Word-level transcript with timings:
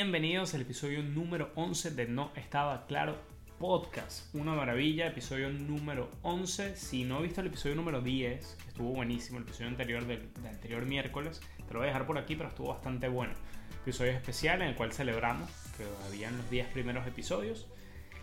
Bienvenidos 0.00 0.54
al 0.54 0.60
episodio 0.60 1.02
número 1.02 1.50
11 1.56 1.90
de 1.90 2.06
No 2.06 2.30
Estaba 2.36 2.86
Claro 2.86 3.16
Podcast. 3.58 4.32
Una 4.32 4.54
maravilla, 4.54 5.08
episodio 5.08 5.50
número 5.50 6.08
11. 6.22 6.76
Si 6.76 7.02
no 7.02 7.18
he 7.18 7.22
visto 7.24 7.40
el 7.40 7.48
episodio 7.48 7.74
número 7.74 8.00
10, 8.00 8.58
que 8.62 8.68
estuvo 8.68 8.90
buenísimo, 8.90 9.38
el 9.38 9.42
episodio 9.42 9.66
anterior 9.66 10.06
del, 10.06 10.30
anterior 10.48 10.86
miércoles, 10.86 11.40
te 11.66 11.74
lo 11.74 11.80
voy 11.80 11.88
a 11.88 11.90
dejar 11.90 12.06
por 12.06 12.16
aquí, 12.16 12.36
pero 12.36 12.48
estuvo 12.48 12.68
bastante 12.68 13.08
bueno. 13.08 13.32
Episodio 13.82 14.12
especial 14.12 14.62
en 14.62 14.68
el 14.68 14.76
cual 14.76 14.92
celebramos 14.92 15.50
que 15.76 15.84
habían 16.06 16.36
los 16.36 16.48
10 16.48 16.68
primeros 16.68 17.04
episodios. 17.04 17.66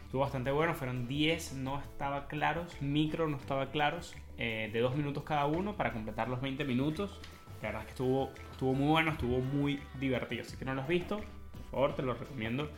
Estuvo 0.06 0.22
bastante 0.22 0.52
bueno, 0.52 0.76
fueron 0.76 1.10
10, 1.10 1.56
no 1.56 1.82
estaba 1.82 2.30
claros, 2.30 2.82
micro 2.82 3.28
no 3.28 3.36
estaba 3.36 3.72
claros, 3.72 4.16
eh, 4.38 4.70
de 4.72 4.80
2 4.80 4.96
minutos 4.96 5.26
cada 5.26 5.46
uno 5.46 5.76
para 5.76 5.92
completar 5.92 6.30
los 6.30 6.40
20 6.40 6.64
minutos. 6.64 7.20
La 7.62 7.68
verdad 7.68 7.82
es 7.82 7.88
que 7.88 7.92
estuvo, 7.92 8.32
estuvo 8.50 8.74
muy 8.74 8.88
bueno, 8.88 9.12
estuvo 9.12 9.40
muy 9.40 9.82
divertido. 10.00 10.46
Si 10.46 10.64
no 10.64 10.74
lo 10.74 10.82
has 10.82 10.88
visto, 10.88 11.20
favor, 11.66 11.96
te 11.96 12.02
lo 12.02 12.14
recomiendo 12.14 12.70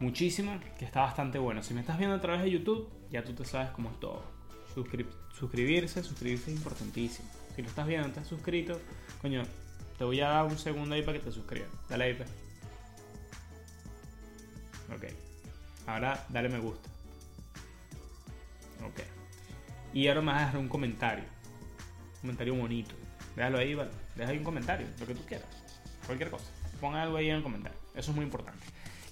muchísimo, 0.00 0.58
que 0.78 0.84
está 0.84 1.00
bastante 1.00 1.38
bueno. 1.38 1.62
Si 1.62 1.74
me 1.74 1.80
estás 1.80 1.98
viendo 1.98 2.16
a 2.16 2.20
través 2.20 2.42
de 2.42 2.50
YouTube, 2.50 2.88
ya 3.10 3.24
tú 3.24 3.32
te 3.32 3.44
sabes 3.44 3.70
cómo 3.70 3.90
es 3.90 4.00
todo. 4.00 4.22
suscribirse, 4.74 6.02
suscribirse 6.02 6.50
es 6.50 6.56
importantísimo. 6.56 7.28
Si 7.54 7.62
lo 7.62 7.68
estás 7.68 7.86
viendo, 7.86 8.08
estás 8.08 8.26
suscrito, 8.26 8.78
coño, 9.22 9.42
te 9.98 10.04
voy 10.04 10.20
a 10.20 10.28
dar 10.28 10.44
un 10.44 10.58
segundo 10.58 10.94
ahí 10.94 11.02
para 11.02 11.18
que 11.18 11.24
te 11.24 11.32
suscribas. 11.32 11.70
Dale 11.88 12.04
ahí, 12.04 12.14
pues. 12.14 12.28
Ok. 14.94 15.04
Ahora 15.86 16.26
dale 16.28 16.48
me 16.48 16.58
gusta. 16.58 16.88
Ok. 18.84 19.00
Y 19.94 20.08
ahora 20.08 20.20
me 20.20 20.32
vas 20.32 20.42
a 20.42 20.46
dejar 20.46 20.60
un 20.60 20.68
comentario. 20.68 21.24
Un 22.16 22.20
comentario 22.20 22.54
bonito. 22.54 22.94
Déjalo 23.34 23.58
ahí, 23.58 23.74
vale. 23.74 23.90
Deja 24.14 24.30
ahí 24.30 24.38
un 24.38 24.44
comentario, 24.44 24.86
lo 25.00 25.06
que 25.06 25.14
tú 25.14 25.24
quieras. 25.24 25.48
Cualquier 26.04 26.30
cosa. 26.30 26.44
Pon 26.80 26.94
algo 26.94 27.16
ahí 27.16 27.30
en 27.30 27.36
el 27.36 27.42
comentario. 27.42 27.85
Eso 27.96 28.10
es 28.10 28.16
muy 28.16 28.24
importante. 28.24 28.64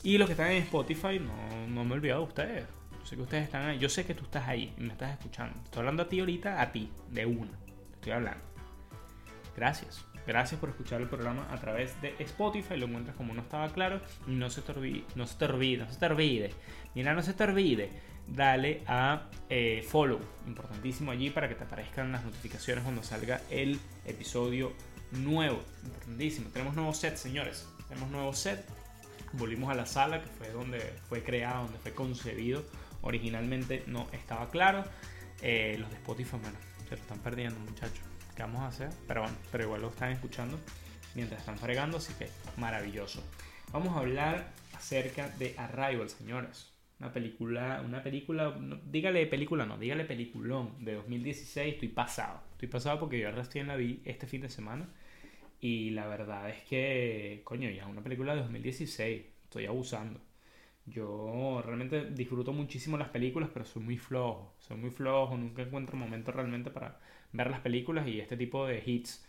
Y 0.03 0.19
los 0.19 0.27
que 0.27 0.33
están 0.33 0.51
en 0.51 0.63
Spotify, 0.63 1.19
no, 1.19 1.67
no 1.67 1.85
me 1.85 1.93
he 1.93 1.95
olvidado 1.95 2.21
de 2.21 2.27
ustedes. 2.27 2.65
Yo 3.01 3.07
sé 3.07 3.17
que 3.17 3.23
ustedes 3.23 3.45
están 3.45 3.67
ahí. 3.67 3.79
Yo 3.79 3.89
sé 3.89 4.05
que 4.05 4.15
tú 4.15 4.25
estás 4.25 4.47
ahí 4.47 4.75
y 4.77 4.83
me 4.83 4.93
estás 4.93 5.13
escuchando. 5.13 5.59
Estoy 5.65 5.81
hablando 5.81 6.03
a 6.03 6.09
ti 6.09 6.21
ahorita, 6.21 6.61
a 6.61 6.73
ti, 6.73 6.91
de 7.11 7.27
una. 7.27 7.53
Estoy 7.95 8.13
hablando. 8.13 8.45
Gracias. 9.57 10.05
Gracias 10.27 10.59
por 10.59 10.71
escuchar 10.71 11.01
el 11.01 11.09
programa 11.09 11.47
a 11.51 11.59
través 11.59 12.01
de 12.01 12.15
Spotify. 12.19 12.77
Lo 12.77 12.87
encuentras 12.87 13.17
como 13.17 13.35
no 13.35 13.43
estaba 13.43 13.69
claro. 13.73 14.01
No 14.27 14.51
se 14.51 14.63
te 14.63 14.73
olvide, 14.73 15.05
no 15.15 15.27
se 15.27 15.37
te 15.37 15.45
olvide, 15.45 15.85
no 15.85 15.93
se 15.93 15.99
te 15.99 16.07
olvide. 16.07 16.51
Mira, 16.95 17.15
no 17.15 17.23
se 17.23 17.35
te 17.35 17.45
olvide. 17.45 17.91
Dale 18.27 18.83
a 18.87 19.29
eh, 19.51 19.85
follow. 19.87 20.21
Importantísimo 20.47 21.11
allí 21.11 21.31
para 21.31 21.49
que 21.49 21.55
te 21.55 21.65
aparezcan 21.65 22.13
las 22.13 22.25
notificaciones 22.25 22.85
cuando 22.85 23.03
salga 23.03 23.43
el 23.51 23.79
episodio 24.07 24.73
nuevo. 25.13 25.63
Importantísimo. 25.85 26.49
Tenemos 26.51 26.75
nuevo 26.75 26.95
set, 26.95 27.17
señores. 27.17 27.69
Tenemos 27.95 28.11
nuevo 28.13 28.33
set. 28.33 28.67
Volvimos 29.35 29.71
a 29.71 29.75
la 29.75 29.87
sala 29.87 30.21
que 30.21 30.27
fue 30.27 30.49
donde 30.51 30.81
fue 31.09 31.23
creado, 31.23 31.63
donde 31.63 31.79
fue 31.79 31.95
concebido. 31.95 32.65
Originalmente 33.03 33.85
no 33.87 34.09
estaba 34.11 34.51
claro. 34.51 34.83
Eh, 35.43 35.77
los 35.79 35.89
de 35.91 35.97
Spotify, 35.99 36.39
bueno, 36.43 36.59
se 36.89 36.97
lo 36.97 36.97
están 36.97 37.21
perdiendo, 37.21 37.61
muchachos. 37.61 38.01
¿Qué 38.35 38.43
vamos 38.43 38.63
a 38.63 38.67
hacer? 38.67 38.91
Pero 39.07 39.23
bueno, 39.23 39.37
pero 39.53 39.65
igual 39.65 39.83
lo 39.83 39.91
están 39.91 40.11
escuchando 40.11 40.59
mientras 41.15 41.39
están 41.39 41.57
fregando, 41.57 41.99
así 41.99 42.13
que 42.15 42.29
maravilloso. 42.57 43.23
Vamos 43.73 43.97
a 43.97 44.01
hablar 44.01 44.49
acerca 44.77 45.29
de 45.29 45.55
Arrival, 45.57 46.11
señores. 46.11 46.73
Una 46.99 47.13
película, 47.13 47.81
una 47.85 48.03
película, 48.03 48.59
dígale 48.87 49.25
película, 49.27 49.67
no, 49.67 49.79
dígale 49.79 50.05
peliculón 50.05 50.85
de 50.85 50.95
2016. 50.95 51.75
Estoy 51.75 51.91
pasado, 51.91 52.41
estoy 52.55 52.67
pasado 52.67 52.99
porque 52.99 53.21
yo 53.21 53.31
recién 53.31 53.69
la 53.69 53.77
vi 53.77 54.03
este 54.05 54.27
fin 54.27 54.41
de 54.41 54.49
semana. 54.49 54.89
Y 55.65 55.89
la 55.93 56.07
verdad 56.07 56.51
es 56.51 56.63
que, 56.65 57.41
coño, 57.43 57.71
ya 57.71 57.87
una 57.87 58.03
película 58.03 58.35
de 58.35 58.43
2016, 58.43 59.23
estoy 59.45 59.65
abusando. 59.65 60.21
Yo 60.85 61.63
realmente 61.65 62.11
disfruto 62.11 62.53
muchísimo 62.53 62.99
las 62.99 63.09
películas, 63.09 63.49
pero 63.51 63.65
soy 63.65 63.83
muy 63.83 63.97
flojo. 63.97 64.55
Soy 64.59 64.77
muy 64.77 64.91
flojo, 64.91 65.39
nunca 65.39 65.63
encuentro 65.63 65.97
momento 65.97 66.33
realmente 66.33 66.71
para 66.71 67.01
ver 67.33 67.51
las 67.51 67.61
películas 67.61 68.07
y 68.07 68.21
este 68.21 68.37
tipo 68.37 68.67
de 68.67 68.83
hits 68.85 69.27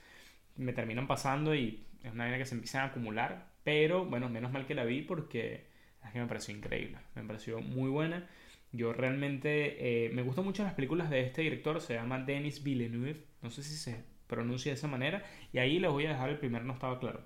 me 0.58 0.74
terminan 0.74 1.08
pasando 1.08 1.56
y 1.56 1.86
es 2.04 2.12
una 2.12 2.28
idea 2.28 2.38
que 2.38 2.46
se 2.46 2.56
empiezan 2.56 2.82
a 2.82 2.86
acumular. 2.88 3.54
Pero 3.64 4.04
bueno, 4.06 4.28
menos 4.30 4.52
mal 4.52 4.66
que 4.68 4.76
la 4.76 4.84
vi 4.84 5.04
porque 5.04 5.68
es 6.04 6.12
que 6.12 6.20
me 6.20 6.28
pareció 6.28 6.54
increíble, 6.54 6.98
me 7.16 7.24
pareció 7.24 7.62
muy 7.62 7.90
buena. 7.90 8.28
Yo 8.74 8.92
realmente 8.92 10.08
eh, 10.08 10.10
me 10.10 10.22
gustan 10.22 10.44
mucho 10.44 10.64
las 10.66 10.74
películas 10.74 11.10
de 11.10 11.22
este 11.22 11.44
director, 11.44 11.80
se 11.80 11.94
llama 11.94 12.20
Denis 12.20 12.62
Villeneuve, 12.62 13.24
no 13.42 13.50
sé 13.50 13.64
si 13.64 13.76
se 13.78 14.15
pronuncia 14.28 14.72
de 14.72 14.78
esa 14.78 14.88
manera, 14.88 15.24
y 15.54 15.60
ahí 15.60 15.80
les 15.80 15.92
voy 15.92 16.06
a 16.06 16.10
dejar 16.10 16.30
el 16.30 16.40
primer 16.40 16.64
no 16.64 16.74
estaba 16.74 17.00
claro. 17.00 17.22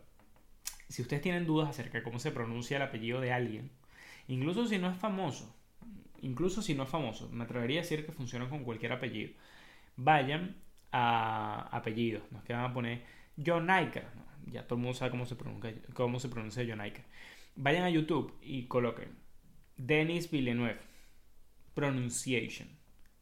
Si 0.87 1.01
ustedes 1.01 1.21
tienen 1.21 1.45
dudas 1.45 1.69
acerca 1.69 1.99
de 1.99 2.03
cómo 2.03 2.19
se 2.19 2.31
pronuncia 2.31 2.77
el 2.77 2.83
apellido 2.83 3.21
de 3.21 3.31
alguien, 3.31 3.71
incluso 4.27 4.67
si 4.67 4.77
no 4.79 4.89
es 4.89 4.97
famoso, 4.97 5.55
incluso 6.21 6.61
si 6.61 6.73
no 6.73 6.83
es 6.83 6.89
famoso, 6.89 7.29
me 7.29 7.43
atrevería 7.43 7.79
a 7.79 7.83
decir 7.83 8.05
que 8.05 8.11
funciona 8.11 8.49
con 8.49 8.63
cualquier 8.63 8.91
apellido, 8.91 9.33
vayan 9.95 10.55
a 10.91 11.69
apellidos, 11.71 12.23
nos 12.31 12.43
que 12.43 12.53
van 12.53 12.65
a 12.65 12.73
poner 12.73 13.03
John 13.43 13.69
Iker, 13.69 14.05
ya 14.47 14.63
todo 14.63 14.75
el 14.75 14.81
mundo 14.81 14.97
sabe 14.97 15.11
cómo 15.11 15.25
se 15.25 15.35
pronuncia, 15.35 15.73
cómo 15.93 16.19
se 16.19 16.29
pronuncia 16.29 16.65
John 16.67 16.81
Iker. 16.81 17.05
Vayan 17.55 17.83
a 17.83 17.89
YouTube 17.89 18.37
y 18.41 18.65
coloquen 18.67 19.09
Denis 19.77 20.31
Villeneuve 20.31 20.79
Pronunciation 21.73 22.69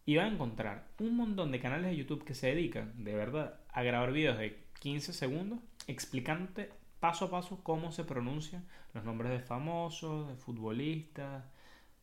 y 0.05 0.15
van 0.15 0.27
a 0.27 0.33
encontrar 0.33 0.87
un 0.99 1.15
montón 1.17 1.51
de 1.51 1.59
canales 1.59 1.87
de 1.91 1.97
YouTube 1.97 2.23
que 2.23 2.33
se 2.33 2.47
dedican, 2.47 3.03
de 3.03 3.13
verdad, 3.13 3.59
a 3.77 3.83
grabar 3.83 4.11
videos 4.11 4.39
de 4.39 4.57
15 4.79 5.13
segundos 5.13 5.59
explicándote 5.85 6.71
paso 6.99 7.25
a 7.25 7.29
paso 7.29 7.63
cómo 7.63 7.91
se 7.91 8.03
pronuncian 8.03 8.65
los 8.95 9.03
nombres 9.03 9.31
de 9.31 9.39
famosos, 9.39 10.27
de 10.27 10.35
futbolistas, 10.35 11.43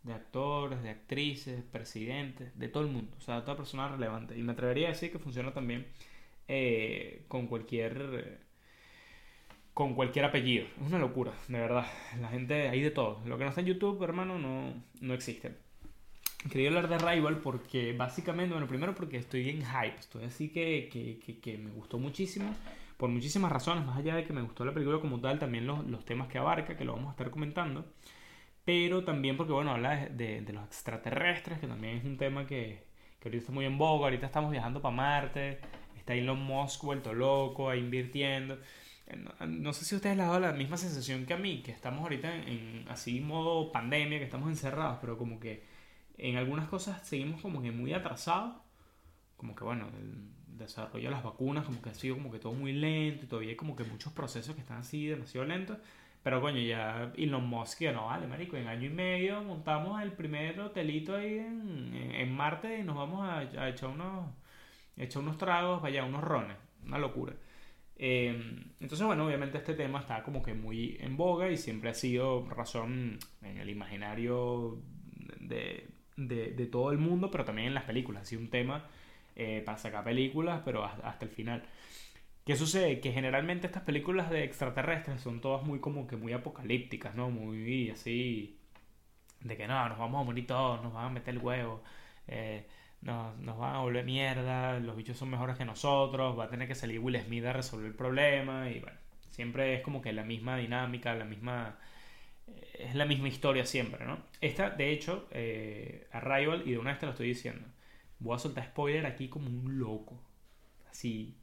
de 0.04 0.12
actores, 0.12 0.84
de 0.84 0.90
actrices, 0.90 1.64
presidentes, 1.64 2.56
de 2.56 2.68
todo 2.68 2.84
el 2.84 2.90
mundo, 2.90 3.16
o 3.18 3.20
sea, 3.20 3.36
de 3.36 3.42
toda 3.42 3.56
persona 3.56 3.88
relevante. 3.88 4.38
Y 4.38 4.42
me 4.42 4.52
atrevería 4.52 4.86
a 4.86 4.90
decir 4.90 5.10
que 5.10 5.18
funciona 5.18 5.52
también 5.52 5.88
eh, 6.46 7.24
con 7.26 7.48
cualquier 7.48 8.38
con 9.72 9.94
cualquier 9.96 10.26
apellido. 10.26 10.66
Es 10.80 10.86
una 10.86 11.00
locura, 11.00 11.32
de 11.48 11.58
verdad. 11.58 11.86
La 12.20 12.28
gente, 12.28 12.68
hay 12.68 12.82
de 12.82 12.92
todo. 12.92 13.20
Lo 13.26 13.36
que 13.36 13.42
no 13.42 13.48
está 13.48 13.62
en 13.62 13.66
YouTube, 13.66 14.00
hermano, 14.04 14.38
no, 14.38 14.80
no 15.00 15.14
existe. 15.14 15.56
Quería 16.50 16.69
hablar 16.69 16.88
de 16.88 16.99
Rival 16.99 17.38
porque 17.38 17.94
básicamente, 17.94 18.53
bueno, 18.53 18.69
primero 18.69 18.94
porque 18.94 19.16
estoy 19.16 19.49
en 19.49 19.62
hype, 19.62 19.99
estoy 19.99 20.25
así 20.25 20.50
que, 20.50 20.91
que, 20.93 21.41
que, 21.41 21.59
me 21.59 21.71
gustó 21.71 21.99
muchísimo, 21.99 22.55
por 22.99 23.09
muchísimas 23.09 23.50
razones, 23.50 23.87
más 23.87 23.99
allá 23.99 24.15
de 24.15 24.25
que 24.25 24.32
me 24.34 24.43
gustó 24.43 24.65
la 24.65 24.75
película 24.75 25.00
como 25.00 25.21
tal, 25.21 25.38
también 25.38 25.66
los, 25.66 25.87
los 25.87 26.05
temas 26.05 26.28
que 26.28 26.37
abarca, 26.37 26.77
que 26.77 26.84
lo 26.84 26.93
vamos 26.93 27.09
a 27.09 27.10
estar 27.12 27.31
comentando, 27.31 27.87
pero 28.65 29.05
también 29.05 29.37
porque, 29.38 29.53
bueno, 29.55 29.72
habla 29.72 30.06
de, 30.09 30.44
los 30.53 30.65
extraterrestres, 30.65 31.59
que 31.60 31.66
también 31.66 31.97
es 31.97 32.05
un 32.05 32.19
tema 32.19 32.47
que, 32.47 32.84
que 33.21 33.28
ahorita 33.28 33.41
está 33.41 33.53
muy 33.53 33.65
en 33.65 33.78
boga, 33.78 34.06
ahorita 34.06 34.26
estamos 34.26 34.50
viajando 34.50 34.82
para 34.82 34.94
Marte, 34.94 35.61
está 35.97 36.15
Elon 36.15 36.43
Musk 36.43 36.84
vuelto 36.84 37.15
loco, 37.15 37.71
ahí 37.71 37.81
invirtiendo. 37.81 38.59
No, 39.16 39.47
no, 39.47 39.72
sé 39.72 39.84
si 39.84 39.94
ustedes 39.94 40.16
les 40.16 40.25
ha 40.25 40.28
dado 40.28 40.41
la 40.41 40.53
misma 40.53 40.76
sensación 40.76 41.26
que 41.26 41.34
a 41.34 41.37
mí, 41.38 41.62
que 41.62 41.72
estamos 41.72 42.03
ahorita 42.03 42.34
en, 42.34 42.49
en 42.49 42.88
así 42.88 43.21
modo 43.21 43.71
pandemia, 43.72 44.19
que 44.19 44.25
estamos 44.25 44.49
encerrados, 44.49 44.99
pero 45.00 45.19
como 45.19 45.41
que 45.41 45.73
en 46.19 46.36
algunas 46.36 46.69
cosas 46.69 47.06
seguimos 47.06 47.41
como 47.41 47.62
que 47.62 47.70
muy 47.70 47.92
atrasados. 47.92 48.56
Como 49.37 49.55
que 49.55 49.64
bueno, 49.64 49.88
el 49.99 50.28
desarrollo 50.58 51.08
de 51.08 51.11
las 51.11 51.22
vacunas 51.25 51.64
como 51.64 51.82
que 51.82 51.90
ha 51.90 51.94
sido 51.94 52.16
como 52.16 52.31
que 52.31 52.38
todo 52.38 52.52
muy 52.52 52.72
lento 52.72 53.25
y 53.25 53.28
todavía 53.28 53.50
hay 53.50 53.56
como 53.56 53.76
que 53.76 53.84
muchos 53.84 54.12
procesos 54.12 54.55
que 54.55 54.61
están 54.61 54.78
así 54.78 55.06
demasiado 55.06 55.46
lentos. 55.46 55.78
Pero 56.22 56.40
coño, 56.40 56.58
ya 56.61 57.12
Elon 57.16 57.46
Musk 57.46 57.81
ya 57.81 57.93
no 57.93 58.06
vale, 58.06 58.26
marico. 58.26 58.56
En 58.56 58.69
año 58.69 58.87
y 58.87 58.90
medio 58.90 59.43
montamos 59.43 60.02
el 60.02 60.12
primer 60.12 60.58
hotelito 60.61 61.14
ahí 61.16 61.38
en, 61.38 61.94
en 61.94 62.32
Marte 62.32 62.78
y 62.78 62.82
nos 62.82 62.96
vamos 62.96 63.22
a, 63.28 63.40
a, 63.40 63.69
echar, 63.69 63.90
unos, 63.90 64.31
echar 64.96 65.22
unos 65.22 65.37
tragos, 65.37 65.82
vaya, 65.82 66.05
unos 66.05 66.22
rones. 66.22 66.56
Una 66.87 66.99
locura. 66.99 67.34
Eh, 67.96 68.64
entonces, 68.81 69.06
bueno, 69.06 69.26
obviamente 69.26 69.58
este 69.58 69.75
tema 69.75 70.00
está 70.00 70.22
como 70.22 70.43
que 70.43 70.55
muy 70.55 70.96
en 71.00 71.16
boga 71.16 71.50
y 71.50 71.56
siempre 71.56 71.90
ha 71.90 71.94
sido 71.94 72.49
razón 72.49 73.19
en 73.43 73.58
el 73.58 73.70
imaginario 73.70 74.78
de, 75.40 75.88
de, 76.16 76.66
todo 76.66 76.90
el 76.93 76.99
mundo, 76.99 77.31
pero 77.31 77.44
también 77.44 77.69
en 77.69 77.75
las 77.75 77.84
películas. 77.84 78.28
Sido 78.28 78.40
un 78.43 78.50
tema 78.50 78.84
eh, 79.37 79.62
para 79.64 79.78
sacar 79.78 80.05
películas, 80.05 80.62
pero 80.64 80.84
hasta, 80.84 81.08
hasta, 81.08 81.25
el 81.25 81.31
final. 81.31 81.62
¿Qué 82.44 82.56
sucede? 82.56 83.00
Que 83.00 83.12
generalmente 83.12 83.66
estas 83.66 83.82
películas 83.84 84.31
de 84.31 84.44
extraterrestres 84.44 85.20
son 85.20 85.40
todas 85.40 85.64
muy 85.64 85.81
como 85.81 86.06
que 86.06 86.16
muy 86.16 86.32
apocalípticas, 86.32 87.14
¿no? 87.14 87.31
Muy 87.31 87.90
así, 87.90 88.58
de 89.44 89.56
que 89.56 89.66
no, 89.69 89.88
nos 89.88 89.99
vamos 89.99 90.22
a 90.22 90.25
morir 90.25 90.46
todos, 90.46 90.82
nos 90.82 90.93
van 90.93 91.06
a 91.06 91.11
meter 91.11 91.34
el 91.34 91.40
huevo, 91.40 91.82
eh, 92.28 92.66
nos, 93.02 93.37
nos 93.38 93.58
van 93.58 93.76
a 93.76 93.81
volver 93.81 94.05
mierda, 94.05 94.81
los 94.81 94.96
bichos 94.96 95.16
son 95.16 95.31
mejores 95.31 95.56
que 95.56 95.64
nosotros, 95.64 96.38
va 96.38 96.44
a 96.44 96.50
tener 96.50 96.69
que 96.69 96.75
salir 96.75 96.99
Will 97.00 97.20
Smith 97.20 97.44
a 97.44 97.52
resolver 97.52 97.87
el 97.87 97.94
problema 97.94 98.70
y 98.70 98.81
bueno, 98.81 98.99
siempre 99.31 99.75
es 99.75 99.82
como 99.82 100.00
que 100.02 100.12
la 100.12 100.25
misma 100.25 100.56
dinámica, 100.56 101.14
la 101.14 101.25
misma 101.25 101.78
es 102.75 102.94
la 102.94 103.06
misma 103.06 103.29
historia 103.29 103.64
siempre, 103.64 104.05
¿no? 104.05 104.19
Esta, 104.41 104.70
de 104.70 104.93
hecho, 104.93 105.29
eh, 105.31 106.06
Arrival, 106.12 106.62
y 106.67 106.73
de 106.73 106.79
una 106.79 106.91
vez 106.91 107.00
te 107.00 107.06
lo 107.06 107.12
estoy 107.12 107.29
diciendo, 107.29 107.67
voy 108.19 108.37
a 108.37 108.38
soltar 108.38 108.64
spoiler 108.64 109.06
aquí 109.06 109.29
como 109.29 109.49
un 109.49 109.79
loco. 109.79 110.20
Así, 110.91 111.37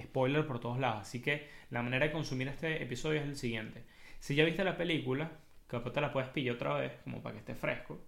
spoiler 0.00 0.46
por 0.46 0.60
todos 0.60 0.78
lados. 0.78 1.02
Así 1.02 1.20
que 1.20 1.48
la 1.70 1.82
manera 1.82 2.06
de 2.06 2.12
consumir 2.12 2.48
este 2.48 2.82
episodio 2.82 3.20
es 3.20 3.26
el 3.26 3.36
siguiente. 3.36 3.84
Si 4.20 4.34
ya 4.34 4.44
viste 4.44 4.64
la 4.64 4.76
película, 4.76 5.32
capaz 5.66 5.92
te 5.92 6.00
la 6.00 6.12
puedes 6.12 6.30
pillar 6.30 6.54
otra 6.56 6.74
vez, 6.74 6.92
como 7.04 7.22
para 7.22 7.34
que 7.34 7.40
esté 7.40 7.54
fresco. 7.54 8.00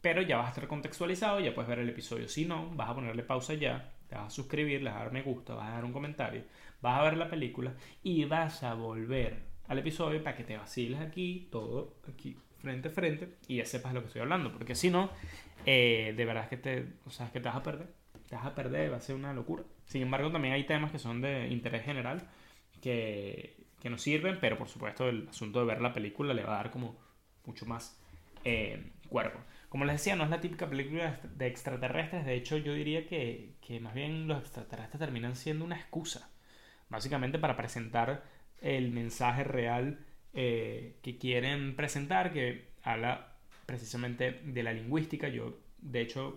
Pero 0.00 0.22
ya 0.22 0.36
vas 0.36 0.46
a 0.46 0.50
estar 0.50 0.68
contextualizado, 0.68 1.40
ya 1.40 1.54
puedes 1.54 1.68
ver 1.68 1.80
el 1.80 1.88
episodio. 1.88 2.28
Si 2.28 2.44
no, 2.44 2.70
vas 2.74 2.90
a 2.90 2.94
ponerle 2.94 3.22
pausa 3.22 3.54
ya, 3.54 3.92
te 4.08 4.14
vas 4.14 4.26
a 4.26 4.30
suscribir, 4.30 4.82
le 4.82 4.90
vas 4.90 5.00
a 5.00 5.04
dar 5.04 5.12
me 5.12 5.22
gusta, 5.22 5.54
vas 5.54 5.68
a 5.68 5.72
dar 5.72 5.84
un 5.84 5.92
comentario, 5.92 6.44
vas 6.80 7.00
a 7.00 7.02
ver 7.02 7.16
la 7.16 7.28
película 7.28 7.74
y 8.02 8.24
vas 8.24 8.62
a 8.62 8.74
volver 8.74 9.55
al 9.68 9.78
episodio 9.78 10.22
para 10.22 10.36
que 10.36 10.44
te 10.44 10.56
vaciles 10.56 11.00
aquí, 11.00 11.48
todo 11.50 11.96
aquí, 12.08 12.36
frente 12.58 12.88
a 12.88 12.90
frente, 12.90 13.36
y 13.48 13.56
ya 13.56 13.64
sepas 13.64 13.92
de 13.92 13.94
lo 13.94 14.00
que 14.02 14.06
estoy 14.08 14.22
hablando. 14.22 14.52
Porque 14.52 14.74
si 14.74 14.90
no, 14.90 15.10
eh, 15.64 16.14
de 16.16 16.24
verdad 16.24 16.48
que 16.48 16.56
te, 16.56 16.86
o 17.04 17.10
sea, 17.10 17.30
que 17.32 17.40
te 17.40 17.48
vas 17.48 17.56
a 17.56 17.62
perder. 17.62 17.88
Te 18.28 18.34
vas 18.34 18.46
a 18.46 18.54
perder, 18.54 18.92
va 18.92 18.96
a 18.96 19.00
ser 19.00 19.14
una 19.14 19.32
locura. 19.32 19.62
Sin 19.84 20.02
embargo, 20.02 20.30
también 20.32 20.54
hay 20.54 20.64
temas 20.64 20.90
que 20.90 20.98
son 20.98 21.20
de 21.20 21.48
interés 21.48 21.84
general 21.84 22.28
que, 22.80 23.66
que 23.80 23.90
nos 23.90 24.02
sirven, 24.02 24.38
pero 24.40 24.58
por 24.58 24.68
supuesto 24.68 25.08
el 25.08 25.28
asunto 25.28 25.60
de 25.60 25.66
ver 25.66 25.80
la 25.80 25.92
película 25.92 26.34
le 26.34 26.42
va 26.42 26.54
a 26.54 26.56
dar 26.56 26.70
como 26.70 26.98
mucho 27.44 27.66
más 27.66 28.00
eh, 28.44 28.92
cuerpo. 29.08 29.38
Como 29.68 29.84
les 29.84 29.96
decía, 29.96 30.16
no 30.16 30.24
es 30.24 30.30
la 30.30 30.40
típica 30.40 30.68
película 30.68 31.20
de 31.22 31.46
extraterrestres, 31.46 32.24
de 32.24 32.34
hecho 32.34 32.56
yo 32.56 32.74
diría 32.74 33.06
que, 33.06 33.54
que 33.60 33.80
más 33.80 33.94
bien 33.94 34.26
los 34.26 34.40
extraterrestres 34.40 34.98
terminan 34.98 35.36
siendo 35.36 35.64
una 35.64 35.76
excusa, 35.76 36.30
básicamente 36.88 37.38
para 37.38 37.56
presentar 37.56 38.24
el 38.60 38.90
mensaje 38.92 39.44
real 39.44 39.98
eh, 40.34 40.96
que 41.02 41.18
quieren 41.18 41.76
presentar, 41.76 42.32
que 42.32 42.68
habla 42.82 43.34
precisamente 43.66 44.40
de 44.44 44.62
la 44.62 44.72
lingüística. 44.72 45.28
Yo, 45.28 45.58
de 45.78 46.00
hecho, 46.02 46.36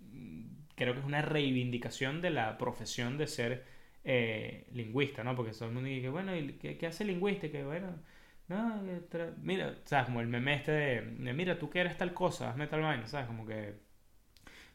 mm, 0.00 0.42
creo 0.76 0.94
que 0.94 1.00
es 1.00 1.06
una 1.06 1.22
reivindicación 1.22 2.20
de 2.22 2.30
la 2.30 2.58
profesión 2.58 3.18
de 3.18 3.26
ser 3.26 3.64
eh, 4.04 4.66
lingüista, 4.72 5.24
¿no? 5.24 5.36
Porque 5.36 5.52
todo 5.52 5.66
el 5.68 5.74
mundo 5.74 5.88
dice, 5.88 6.08
bueno, 6.08 6.32
¿qué, 6.60 6.78
qué 6.78 6.86
hace 6.86 7.04
lingüista? 7.04 7.50
Que 7.50 7.64
bueno, 7.64 7.88
no, 8.48 8.82
mira, 9.42 9.76
¿sabes? 9.84 10.06
Como 10.06 10.20
el 10.20 10.26
meme 10.28 10.54
este 10.54 10.72
de, 10.72 11.02
mira, 11.34 11.58
tú 11.58 11.70
que 11.70 11.80
eres 11.80 11.96
tal 11.96 12.12
cosa, 12.14 12.50
hazme 12.50 12.66
tal 12.66 12.80
vaina, 12.82 13.06
¿sabes? 13.06 13.26
Como 13.28 13.46
que, 13.46 13.74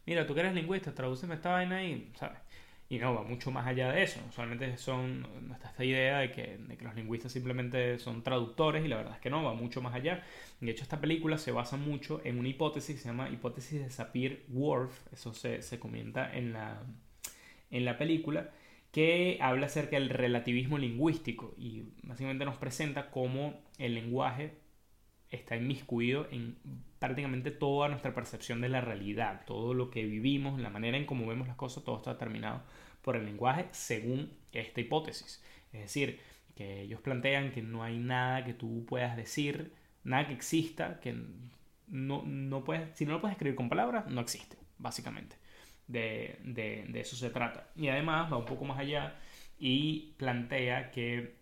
mira, 0.06 0.26
tú 0.28 0.34
que 0.34 0.42
eres 0.42 0.54
lingüista, 0.54 0.94
tradúceme 0.94 1.36
esta 1.36 1.52
vaina 1.52 1.84
y, 1.84 2.12
¿sabes? 2.16 2.40
Y 2.88 3.00
no, 3.00 3.16
va 3.16 3.24
mucho 3.24 3.50
más 3.50 3.66
allá 3.66 3.92
de 3.92 4.04
eso. 4.04 4.20
Solamente 4.32 4.78
son, 4.78 5.28
está 5.54 5.70
esta 5.70 5.84
idea 5.84 6.20
de 6.20 6.32
que, 6.32 6.58
de 6.58 6.78
que, 6.78 6.86
los 6.86 6.96
lingüistas 6.96 7.32
simplemente 7.32 7.98
son 7.98 8.24
traductores 8.24 8.86
y 8.86 8.88
la 8.88 8.98
verdad 8.98 9.16
es 9.16 9.22
que 9.22 9.32
no, 9.32 9.44
va 9.44 9.54
mucho 9.54 9.82
más 9.82 9.96
allá. 9.96 10.24
De 10.62 10.72
hecho, 10.72 10.84
esta 10.84 11.02
película 11.02 11.38
se 11.38 11.52
basa 11.52 11.78
mucho 11.78 12.22
en 12.24 12.38
una 12.38 12.48
hipótesis 12.48 12.96
que 12.96 13.02
se 13.02 13.08
llama 13.10 13.30
hipótesis 13.30 13.80
de 13.80 13.90
Sapir-Whorf. 13.90 15.12
Eso 15.12 15.34
se, 15.34 15.64
se 15.64 15.80
comenta 15.80 16.32
en 16.36 16.54
la, 16.54 16.84
en 17.72 17.86
la 17.86 17.98
película 17.98 18.52
que 18.92 19.40
habla 19.42 19.66
acerca 19.66 19.98
del 19.98 20.10
relativismo 20.10 20.78
lingüístico 20.78 21.54
y 21.58 21.84
básicamente 22.04 22.46
nos 22.46 22.56
presenta 22.56 23.10
cómo 23.12 23.60
el 23.78 23.94
lenguaje 23.94 24.54
está 25.36 25.56
inmiscuido 25.56 26.28
en 26.32 26.58
prácticamente 27.00 27.52
toda 27.52 27.90
nuestra 27.90 28.14
percepción 28.14 28.62
de 28.62 28.70
la 28.70 28.82
realidad, 28.82 29.44
todo 29.46 29.74
lo 29.74 29.92
que 29.92 30.04
vivimos, 30.06 30.60
la 30.60 30.70
manera 30.70 30.98
en 30.98 31.06
cómo 31.06 31.28
vemos 31.28 31.48
las 31.48 31.56
cosas, 31.56 31.84
todo 31.84 31.98
está 31.98 32.14
determinado 32.14 32.64
por 33.02 33.16
el 33.16 33.26
lenguaje 33.26 33.68
según 33.72 34.32
esta 34.52 34.82
hipótesis. 34.82 35.44
Es 35.72 35.82
decir, 35.82 36.20
que 36.56 36.82
ellos 36.82 37.02
plantean 37.02 37.52
que 37.52 37.62
no 37.62 37.84
hay 37.84 38.00
nada 38.00 38.44
que 38.44 38.54
tú 38.54 38.86
puedas 38.86 39.16
decir, 39.18 39.74
nada 40.04 40.28
que 40.28 40.34
exista, 40.34 41.00
que 41.00 41.16
no, 41.88 42.24
no 42.26 42.64
puedes, 42.64 42.98
si 42.98 43.06
no 43.06 43.14
lo 43.14 43.22
puedes 43.22 43.36
escribir 43.36 43.56
con 43.56 43.70
palabras, 43.70 44.08
no 44.08 44.22
existe, 44.22 44.58
básicamente. 44.78 45.36
De, 45.88 46.40
de, 46.44 46.86
de 46.90 47.00
eso 47.00 47.16
se 47.16 47.30
trata. 47.30 47.70
Y 47.76 47.90
además 47.90 48.32
va 48.32 48.38
un 48.38 48.46
poco 48.46 48.66
más 48.66 48.80
allá 48.80 49.16
y 49.60 50.14
plantea 50.18 50.92
que 50.92 51.36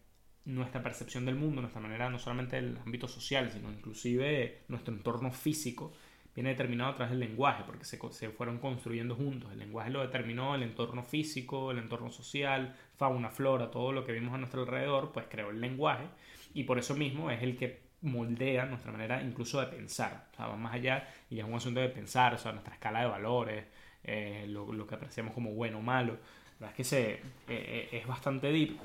nuestra 0.46 0.84
percepción 0.84 1.26
del 1.26 1.36
mundo, 1.36 1.62
nuestra 1.62 1.82
manera 1.82 2.10
no 2.10 2.20
solamente 2.20 2.58
del 2.58 2.78
ámbito 2.86 3.08
social, 3.08 3.52
sino 3.52 3.72
inclusive 3.72 4.64
nuestro 4.68 4.94
entorno 4.94 5.32
físico, 5.32 5.94
viene 6.36 6.50
determinado 6.50 6.92
a 6.92 6.96
través 6.96 7.12
del 7.12 7.20
lenguaje, 7.20 7.64
porque 7.66 7.86
se, 7.86 8.00
se, 8.12 8.30
fueron 8.30 8.58
construyendo 8.58 9.16
juntos. 9.16 9.52
El 9.52 9.60
lenguaje 9.60 9.92
lo 9.92 10.02
determinó 10.02 10.56
el 10.56 10.64
entorno 10.64 11.04
físico, 11.04 11.72
el 11.72 11.78
entorno 11.78 12.12
social, 12.12 12.76
fauna, 12.98 13.30
flora, 13.30 13.72
todo 13.72 13.92
lo 13.92 14.04
que 14.04 14.12
vimos 14.12 14.34
a 14.34 14.38
nuestro 14.38 14.62
alrededor, 14.62 15.12
pues 15.12 15.28
creó 15.30 15.52
el 15.52 15.62
lenguaje 15.62 16.06
y 16.54 16.64
por 16.64 16.80
eso 16.80 16.96
mismo 16.96 17.32
es 17.32 17.42
el 17.42 17.56
que 17.56 17.84
moldea 18.02 18.66
nuestra 18.66 18.92
manera 18.92 19.22
incluso 19.22 19.60
de 19.62 19.68
pensar. 19.68 20.28
O 20.34 20.36
sea, 20.36 20.48
va 20.48 20.58
más 20.58 20.74
allá 20.74 21.08
y 21.30 21.40
es 21.40 21.46
un 21.46 21.54
asunto 21.54 21.80
de 21.80 21.90
pensar, 21.90 22.34
o 22.34 22.38
sea, 22.38 22.52
nuestra 22.52 22.74
escala 22.74 23.02
de 23.02 23.08
valores, 23.08 23.66
eh, 24.04 24.46
lo, 24.50 24.88
que 24.88 24.96
apreciamos 24.96 25.34
como 25.34 25.52
bueno 25.54 25.80
o 25.80 25.82
malo. 25.82 26.18
La 26.60 26.68
verdad 26.68 26.72
es 26.72 26.76
que 26.76 26.84
se, 26.84 27.12
eh, 27.12 27.22
eh 27.48 27.90
es 27.92 28.08
bastante 28.08 28.52
deep 28.52 28.78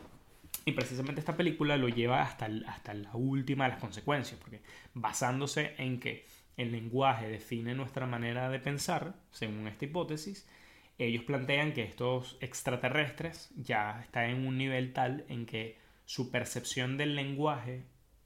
y 0.68 0.72
precisamente 0.72 1.20
esta 1.20 1.36
película 1.36 1.78
lo 1.78 1.88
lleva 1.88 2.22
hasta, 2.22 2.46
hasta 2.66 2.92
la 2.92 3.14
última 3.14 3.64
de 3.64 3.70
las 3.70 3.80
consecuencias, 3.80 4.38
porque 4.38 4.60
basándose 4.92 5.74
en 5.78 5.98
que 5.98 6.26
el 6.58 6.72
lenguaje 6.72 7.26
define 7.28 7.74
nuestra 7.74 8.06
manera 8.06 8.50
de 8.50 8.58
pensar, 8.58 9.14
según 9.30 9.66
esta 9.66 9.86
hipótesis, 9.86 10.46
ellos 10.98 11.24
plantean 11.24 11.72
que 11.72 11.84
estos 11.84 12.36
extraterrestres 12.40 13.50
ya 13.56 14.02
están 14.02 14.24
en 14.30 14.46
un 14.46 14.58
nivel 14.58 14.92
tal 14.92 15.24
en 15.28 15.46
que 15.46 15.78
su 16.04 16.30
percepción 16.30 16.98
del 16.98 17.16
lenguaje 17.16 17.84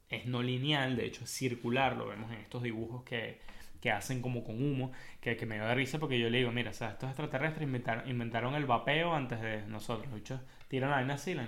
es 0.09 0.27
no 0.27 0.43
lineal, 0.43 0.97
de 0.97 1.07
hecho 1.07 1.25
es 1.25 1.31
circular, 1.31 1.97
lo 1.97 2.09
vemos 2.09 2.33
en 2.33 2.39
estos 2.39 2.63
dibujos 2.63 3.05
que, 3.05 3.39
que 3.81 3.93
hacen 3.93 4.21
como 4.21 4.43
con 4.43 4.61
humo, 4.61 4.91
que, 5.21 5.37
que 5.37 5.47
me 5.47 5.59
da 5.59 5.75
risa 5.75 6.01
porque 6.01 6.19
yo 6.19 6.29
le 6.29 6.39
digo, 6.39 6.51
mira, 6.51 6.71
o 6.71 6.73
estos 6.73 7.09
extraterrestres 7.09 7.63
inventaron, 7.63 8.09
inventaron 8.09 8.55
el 8.57 8.65
vapeo 8.65 9.15
antes 9.15 9.41
de 9.41 9.65
nosotros, 9.67 10.13
hecho, 10.17 10.41
tiran 10.67 10.91
la 10.91 10.97
vaina 10.97 11.15
así, 11.15 11.35
la 11.35 11.47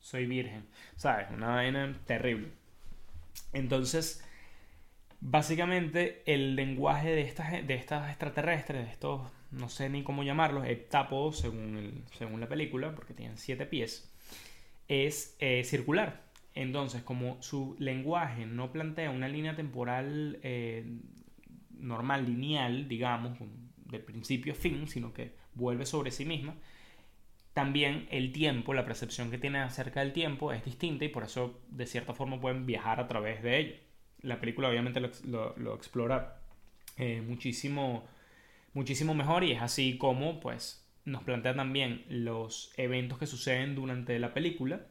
soy 0.00 0.26
virgen. 0.26 0.66
¿Sabes? 0.96 1.28
Una 1.30 1.48
vaina 1.48 1.96
terrible. 2.06 2.48
Entonces, 3.52 4.24
básicamente 5.20 6.22
el 6.26 6.56
lenguaje 6.56 7.10
de 7.10 7.22
estas, 7.22 7.66
de 7.66 7.74
estas 7.74 8.08
extraterrestres, 8.08 8.84
de 8.84 8.90
estos, 8.92 9.30
no 9.50 9.68
sé 9.68 9.88
ni 9.88 10.02
cómo 10.02 10.22
llamarlos, 10.22 10.66
heptápodos 10.66 11.38
según, 11.38 12.04
según 12.18 12.40
la 12.40 12.48
película, 12.48 12.94
porque 12.94 13.14
tienen 13.14 13.38
siete 13.38 13.66
pies, 13.66 14.12
es 14.88 15.36
eh, 15.38 15.64
circular. 15.64 16.28
Entonces, 16.54 17.02
como 17.02 17.40
su 17.42 17.76
lenguaje 17.78 18.46
no 18.46 18.72
plantea 18.72 19.10
una 19.10 19.28
línea 19.28 19.54
temporal 19.54 20.38
eh, 20.42 20.84
normal, 21.78 22.26
lineal, 22.26 22.88
digamos, 22.88 23.38
de 23.86 24.00
principio 24.00 24.52
a 24.52 24.56
fin, 24.56 24.88
sino 24.88 25.12
que 25.12 25.34
vuelve 25.54 25.86
sobre 25.86 26.10
sí 26.10 26.24
misma, 26.24 26.56
también 27.52 28.06
el 28.10 28.32
tiempo, 28.32 28.74
la 28.74 28.84
percepción 28.84 29.30
que 29.30 29.38
tienen 29.38 29.62
acerca 29.62 30.00
del 30.00 30.12
tiempo 30.12 30.52
es 30.52 30.64
distinta 30.64 31.04
y 31.04 31.08
por 31.08 31.24
eso 31.24 31.60
de 31.68 31.86
cierta 31.86 32.14
forma 32.14 32.40
pueden 32.40 32.66
viajar 32.66 33.00
a 33.00 33.08
través 33.08 33.42
de 33.42 33.58
ello. 33.58 33.74
La 34.22 34.40
película 34.40 34.68
obviamente 34.68 35.00
lo, 35.00 35.56
lo, 35.56 35.74
explora 35.74 36.40
eh, 36.96 37.22
muchísimo, 37.22 38.06
muchísimo 38.74 39.14
mejor 39.14 39.44
y 39.44 39.52
es 39.52 39.62
así 39.62 39.98
como 39.98 40.40
pues 40.40 40.86
nos 41.04 41.24
plantea 41.24 41.54
también 41.54 42.04
los 42.08 42.72
eventos 42.76 43.18
que 43.18 43.26
suceden 43.26 43.74
durante 43.74 44.18
la 44.18 44.32
película 44.32 44.86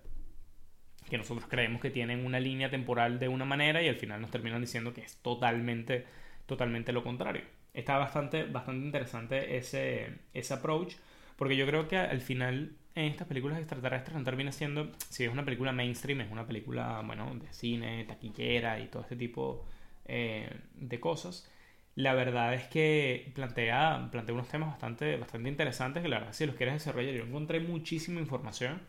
que 1.09 1.17
nosotros 1.17 1.47
creemos 1.49 1.81
que 1.81 1.89
tienen 1.89 2.25
una 2.25 2.39
línea 2.39 2.69
temporal 2.69 3.19
de 3.19 3.27
una 3.27 3.45
manera 3.45 3.81
y 3.81 3.87
al 3.87 3.95
final 3.95 4.21
nos 4.21 4.31
terminan 4.31 4.61
diciendo 4.61 4.93
que 4.93 5.01
es 5.01 5.21
totalmente, 5.21 6.05
totalmente 6.45 6.93
lo 6.93 7.03
contrario. 7.03 7.43
Está 7.73 7.97
bastante, 7.97 8.43
bastante 8.43 8.85
interesante 8.85 9.57
ese, 9.57 10.19
ese 10.33 10.53
approach 10.53 10.93
porque 11.39 11.55
yo 11.55 11.65
creo 11.65 11.87
que 11.87 11.95
al 11.95 12.19
final 12.19 12.75
en 12.95 13.05
estas 13.05 13.25
películas 13.25 13.59
extraterrestres 13.59 14.17
no 14.17 14.25
termina 14.25 14.51
siendo, 14.51 14.91
si 15.09 15.23
es 15.23 15.31
una 15.31 15.45
película 15.45 15.71
mainstream, 15.71 16.19
es 16.19 16.29
una 16.29 16.45
película, 16.45 17.01
bueno, 17.05 17.33
de 17.33 17.53
cine, 17.53 18.03
taquillera 18.03 18.77
y 18.81 18.87
todo 18.89 19.03
este 19.03 19.15
tipo 19.15 19.65
eh, 20.03 20.49
de 20.75 20.99
cosas. 20.99 21.49
La 21.95 22.13
verdad 22.13 22.53
es 22.55 22.67
que 22.67 23.31
plantea, 23.35 24.09
plantea 24.11 24.35
unos 24.35 24.49
temas 24.49 24.69
bastante, 24.71 25.15
bastante 25.15 25.47
interesantes 25.47 26.03
que 26.03 26.09
la 26.09 26.19
verdad 26.19 26.33
si 26.33 26.45
los 26.45 26.55
quieres 26.55 26.75
desarrollar, 26.75 27.13
yo 27.13 27.23
encontré 27.23 27.61
muchísima 27.61 28.19
información. 28.19 28.81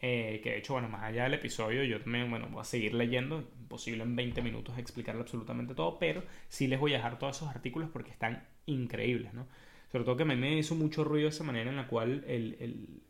Eh, 0.00 0.40
que 0.44 0.50
de 0.50 0.58
hecho, 0.58 0.74
bueno, 0.74 0.88
más 0.90 1.04
allá 1.04 1.24
del 1.24 1.34
episodio, 1.34 1.84
yo 1.84 2.02
también, 2.02 2.30
bueno, 2.30 2.48
voy 2.50 2.60
a 2.60 2.64
seguir 2.64 2.92
leyendo, 2.94 3.48
imposible 3.60 4.04
en 4.04 4.14
20 4.14 4.42
minutos 4.42 4.76
explicarle 4.78 5.22
absolutamente 5.22 5.74
todo, 5.74 5.98
pero 5.98 6.22
sí 6.48 6.66
les 6.68 6.78
voy 6.78 6.92
a 6.92 6.98
dejar 6.98 7.18
todos 7.18 7.36
esos 7.36 7.48
artículos 7.48 7.88
porque 7.90 8.10
están 8.10 8.46
increíbles, 8.66 9.32
¿no? 9.32 9.46
Sobre 9.90 10.04
todo 10.04 10.16
que 10.16 10.22
a 10.22 10.26
mí 10.26 10.36
me 10.36 10.58
hizo 10.58 10.74
mucho 10.74 11.04
ruido 11.04 11.28
esa 11.28 11.44
manera 11.44 11.70
en 11.70 11.76
la 11.76 11.88
cual 11.88 12.24
el, 12.26 12.56
el, 12.60 13.02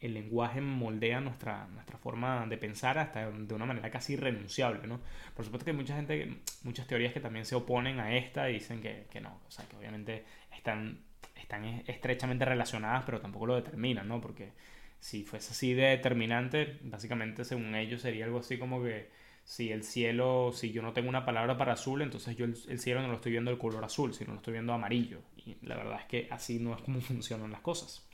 el 0.00 0.14
lenguaje 0.14 0.60
moldea 0.60 1.20
nuestra, 1.20 1.66
nuestra 1.68 1.98
forma 1.98 2.46
de 2.46 2.56
pensar 2.58 2.98
hasta 2.98 3.30
de 3.30 3.54
una 3.54 3.66
manera 3.66 3.90
casi 3.90 4.14
irrenunciable, 4.14 4.86
¿no? 4.86 5.00
Por 5.34 5.44
supuesto 5.44 5.64
que 5.64 5.70
hay 5.70 5.76
mucha 5.76 5.96
gente, 5.96 6.40
muchas 6.62 6.86
teorías 6.86 7.12
que 7.12 7.20
también 7.20 7.46
se 7.46 7.54
oponen 7.54 8.00
a 8.00 8.16
esta 8.16 8.50
y 8.50 8.54
dicen 8.54 8.80
que, 8.80 9.06
que 9.10 9.20
no, 9.20 9.40
o 9.46 9.50
sea, 9.50 9.66
que 9.66 9.76
obviamente 9.76 10.24
están, 10.54 11.04
están 11.36 11.64
estrechamente 11.86 12.44
relacionadas, 12.44 13.04
pero 13.04 13.20
tampoco 13.20 13.46
lo 13.46 13.56
determinan, 13.56 14.08
¿no? 14.08 14.20
Porque 14.20 14.52
si 15.00 15.24
fuese 15.24 15.52
así 15.52 15.74
de 15.74 15.88
determinante, 15.88 16.78
básicamente 16.82 17.44
según 17.44 17.74
ellos 17.74 18.00
sería 18.00 18.24
algo 18.24 18.38
así 18.38 18.58
como 18.58 18.82
que 18.82 19.10
si 19.44 19.70
el 19.70 19.84
cielo, 19.84 20.50
si 20.52 20.72
yo 20.72 20.82
no 20.82 20.92
tengo 20.92 21.08
una 21.08 21.24
palabra 21.24 21.58
para 21.58 21.74
azul, 21.74 22.02
entonces 22.02 22.36
yo 22.36 22.46
el, 22.46 22.56
cielo 22.78 23.02
no 23.02 23.08
lo 23.08 23.14
estoy 23.14 23.32
viendo 23.32 23.50
el 23.50 23.58
color 23.58 23.84
azul, 23.84 24.14
sino 24.14 24.32
lo 24.32 24.38
estoy 24.38 24.52
viendo 24.52 24.72
amarillo. 24.72 25.20
La 25.62 25.76
verdad 25.76 26.00
es 26.00 26.06
que 26.06 26.28
así 26.30 26.58
no 26.58 26.74
es 26.74 26.82
como 26.82 27.00
funcionan 27.02 27.52
las 27.52 27.60
cosas. 27.60 28.06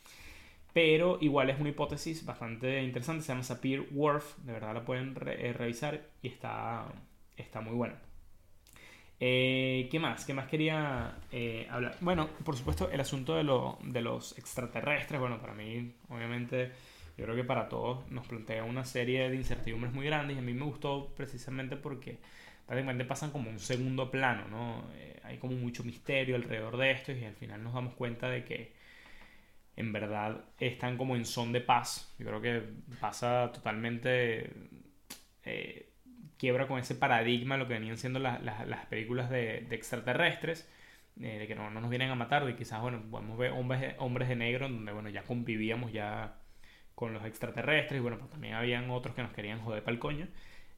pero 0.73 1.19
igual 1.21 1.51
es 1.51 1.59
una 1.61 1.71
hipótesis 1.71 2.25
bastante 2.25 2.83
interesante, 2.83 3.23
se 3.25 3.33
llama 3.33 3.43
Sapir 3.43 3.89
Whorf, 3.93 4.39
de 4.39 4.53
verdad 4.53 4.75
la 4.75 4.85
pueden 4.85 5.17
eh, 5.27 5.53
revisar 5.53 6.01
y 6.23 6.29
está, 6.29 6.87
está 7.37 7.61
muy 7.61 7.75
buena. 7.75 7.97
Eh, 9.23 9.89
¿Qué 9.91 9.99
más? 9.99 10.25
¿Qué 10.25 10.33
más 10.33 10.49
quería 10.49 11.19
eh, 11.31 11.67
hablar? 11.71 11.97
Bueno, 12.01 12.31
por 12.43 12.57
supuesto, 12.57 12.91
el 12.91 13.01
asunto 13.01 13.35
de, 13.35 13.45
de 13.93 14.01
los 14.01 14.39
extraterrestres, 14.39 15.21
bueno, 15.21 15.39
para 15.39 15.53
mí, 15.53 15.93
obviamente, 16.09 16.73
yo 17.21 17.27
creo 17.27 17.37
que 17.37 17.45
para 17.45 17.69
todos 17.69 18.11
nos 18.11 18.27
plantea 18.27 18.65
una 18.65 18.87
serie 18.87 19.29
de 19.29 19.37
incertidumbres 19.37 19.93
muy 19.93 20.07
grandes 20.07 20.37
y 20.37 20.39
a 20.39 20.43
mí 20.43 20.55
me 20.55 20.65
gustó 20.65 21.13
precisamente 21.15 21.77
porque 21.77 22.19
prácticamente 22.65 23.05
pasan 23.05 23.31
como 23.31 23.51
un 23.51 23.59
segundo 23.59 24.11
plano, 24.11 24.49
¿no? 24.49 24.85
hay 25.23 25.37
como 25.37 25.55
mucho 25.55 25.85
misterio 25.85 26.35
alrededor 26.35 26.79
de 26.79 26.93
esto 26.93 27.13
y 27.13 27.23
al 27.25 27.35
final 27.35 27.63
nos 27.63 27.75
damos 27.75 27.93
cuenta 27.93 28.31
de 28.31 28.43
que 28.45 28.73
en 29.77 29.93
verdad 29.93 30.47
están 30.59 30.97
como 30.97 31.15
en 31.15 31.27
son 31.27 31.53
de 31.53 31.61
paz. 31.61 32.15
Yo 32.19 32.27
creo 32.27 32.41
que 32.41 32.63
pasa 33.01 33.51
totalmente... 33.53 34.51
Eh, 35.45 35.91
quiebra 36.39 36.67
con 36.67 36.79
ese 36.79 36.95
paradigma 36.95 37.59
lo 37.59 37.69
que 37.69 37.75
venían 37.75 37.99
siendo 37.99 38.19
las, 38.19 38.41
películas 38.89 39.29
de, 39.29 39.67
extraterrestres, 39.71 40.67
eh, 41.21 41.39
de 41.39 41.47
que 41.47 41.55
no, 41.55 41.71
nos 41.71 41.91
vienen 41.91 42.11
a 42.11 42.15
matar, 42.15 42.47
de 42.47 42.57
quizás, 42.57 42.81
bueno, 42.81 43.03
podemos 43.11 43.37
ver 43.37 43.53
hombres, 43.53 43.95
hombres 43.99 44.27
de 44.27 44.37
negro, 44.37 44.67
donde, 44.71 44.93
bueno, 44.93 45.11
ya 45.11 45.23
convivíamos 45.25 45.93
ya 45.93 46.40
con 47.01 47.15
los 47.15 47.25
extraterrestres, 47.25 47.99
y 47.99 48.03
bueno, 48.03 48.19
pues 48.19 48.31
también 48.31 48.53
habían 48.53 48.91
otros 48.91 49.15
que 49.15 49.23
nos 49.23 49.33
querían 49.33 49.61
joder 49.61 49.83
para 49.83 49.95
el 49.95 49.99
coño. 49.99 50.29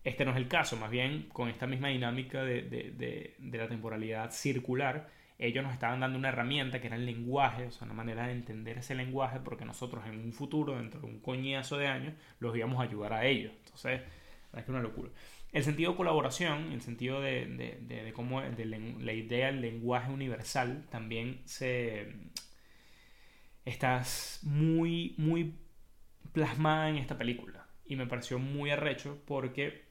Este 0.04 0.24
no 0.24 0.30
es 0.30 0.36
el 0.36 0.46
caso, 0.46 0.76
más 0.76 0.88
bien 0.88 1.28
con 1.32 1.48
esta 1.48 1.66
misma 1.66 1.88
dinámica 1.88 2.44
de, 2.44 2.62
de 2.62 3.58
la 3.58 3.66
temporalidad 3.66 4.30
circular, 4.30 5.08
ellos 5.36 5.64
nos 5.64 5.72
estaban 5.72 5.98
dando 5.98 6.16
una 6.18 6.28
herramienta 6.28 6.80
que 6.80 6.86
era 6.86 6.94
el 6.94 7.04
lenguaje, 7.04 7.66
o 7.66 7.72
sea, 7.72 7.86
una 7.86 7.94
manera 7.94 8.26
de 8.28 8.32
entender 8.32 8.78
ese 8.78 8.94
lenguaje, 8.94 9.40
porque 9.40 9.64
nosotros 9.64 10.04
en 10.06 10.20
un 10.20 10.32
futuro, 10.32 10.76
dentro 10.76 11.00
de 11.00 11.06
un 11.06 11.18
coñazo 11.18 11.76
de 11.76 11.88
años, 11.88 12.14
los 12.38 12.56
íbamos 12.56 12.78
a 12.78 12.84
ayudar 12.84 13.12
a 13.12 13.26
ellos. 13.26 13.52
Entonces, 13.64 14.02
es 14.56 14.64
que 14.64 14.70
una 14.70 14.80
locura. 14.80 15.10
El 15.52 15.64
sentido 15.64 15.90
de 15.90 15.96
colaboración, 15.96 16.70
el 16.70 16.80
sentido 16.80 17.20
de, 17.20 17.46
de, 17.46 18.04
de, 18.04 18.12
cómo 18.12 18.40
de 18.40 18.64
la 18.64 19.12
idea 19.12 19.46
del 19.46 19.60
lenguaje 19.60 20.12
universal 20.12 20.86
también 20.90 21.40
se 21.44 22.14
estás 23.64 24.40
muy, 24.42 25.14
muy 25.18 25.54
plasmada 26.32 26.88
en 26.88 26.96
esta 26.96 27.18
película. 27.18 27.66
Y 27.86 27.96
me 27.96 28.06
pareció 28.06 28.38
muy 28.38 28.70
arrecho 28.70 29.18
porque 29.26 29.82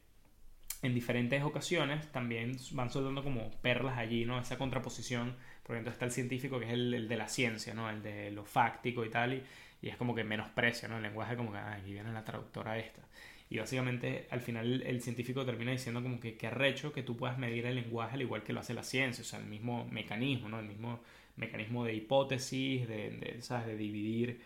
en 0.82 0.96
diferentes 0.96 1.44
ocasiones 1.44 2.12
también 2.12 2.58
van 2.72 2.90
soltando 2.90 3.24
como 3.24 3.52
perlas 3.62 3.98
allí, 3.98 4.26
¿no? 4.26 4.40
Esa 4.40 4.58
contraposición, 4.58 5.36
porque 5.64 5.80
entonces 5.80 5.96
está 5.96 6.06
el 6.06 6.12
científico 6.12 6.60
que 6.60 6.66
es 6.66 6.72
el, 6.72 7.08
de 7.08 7.18
la 7.18 7.28
ciencia, 7.28 7.74
¿no? 7.74 7.90
El 7.90 8.02
de 8.02 8.32
lo 8.32 8.46
fáctico 8.46 9.06
y 9.06 9.10
tal, 9.10 9.34
y, 9.34 9.44
es 9.88 9.98
como 9.98 10.16
que 10.16 10.24
menosprecia, 10.24 10.88
¿no? 10.88 10.98
El 10.98 11.04
lenguaje 11.04 11.36
como 11.36 11.52
que, 11.52 11.58
ah, 11.58 11.74
aquí 11.74 11.94
viene 11.94 12.12
la 12.12 12.24
traductora 12.24 12.78
esta. 12.80 13.02
Y 13.50 13.58
básicamente 13.60 14.28
al 14.32 14.42
final 14.42 14.82
el 14.84 15.02
científico 15.02 15.46
termina 15.46 15.72
diciendo 15.72 16.02
como 16.02 16.20
que 16.20 16.38
qué 16.38 16.48
arrecho 16.48 16.94
que 16.94 17.04
tú 17.04 17.18
puedas 17.18 17.38
medir 17.38 17.66
el 17.66 17.76
lenguaje 17.76 18.16
al 18.16 18.22
igual 18.22 18.44
que 18.44 18.54
lo 18.54 18.62
hace 18.62 18.74
la 18.74 18.84
ciencia, 18.84 19.22
o 19.24 19.26
sea, 19.26 19.40
el 19.40 19.46
mismo 19.46 19.88
mecanismo, 19.92 20.50
¿no? 20.50 20.60
El 20.60 20.68
mismo 20.68 21.02
mecanismo 21.36 21.86
de 21.86 21.94
hipótesis, 21.94 22.88
de, 22.88 23.12
de 23.12 23.42
¿sabes? 23.42 23.68
De 23.68 23.78
dividir 23.78 24.42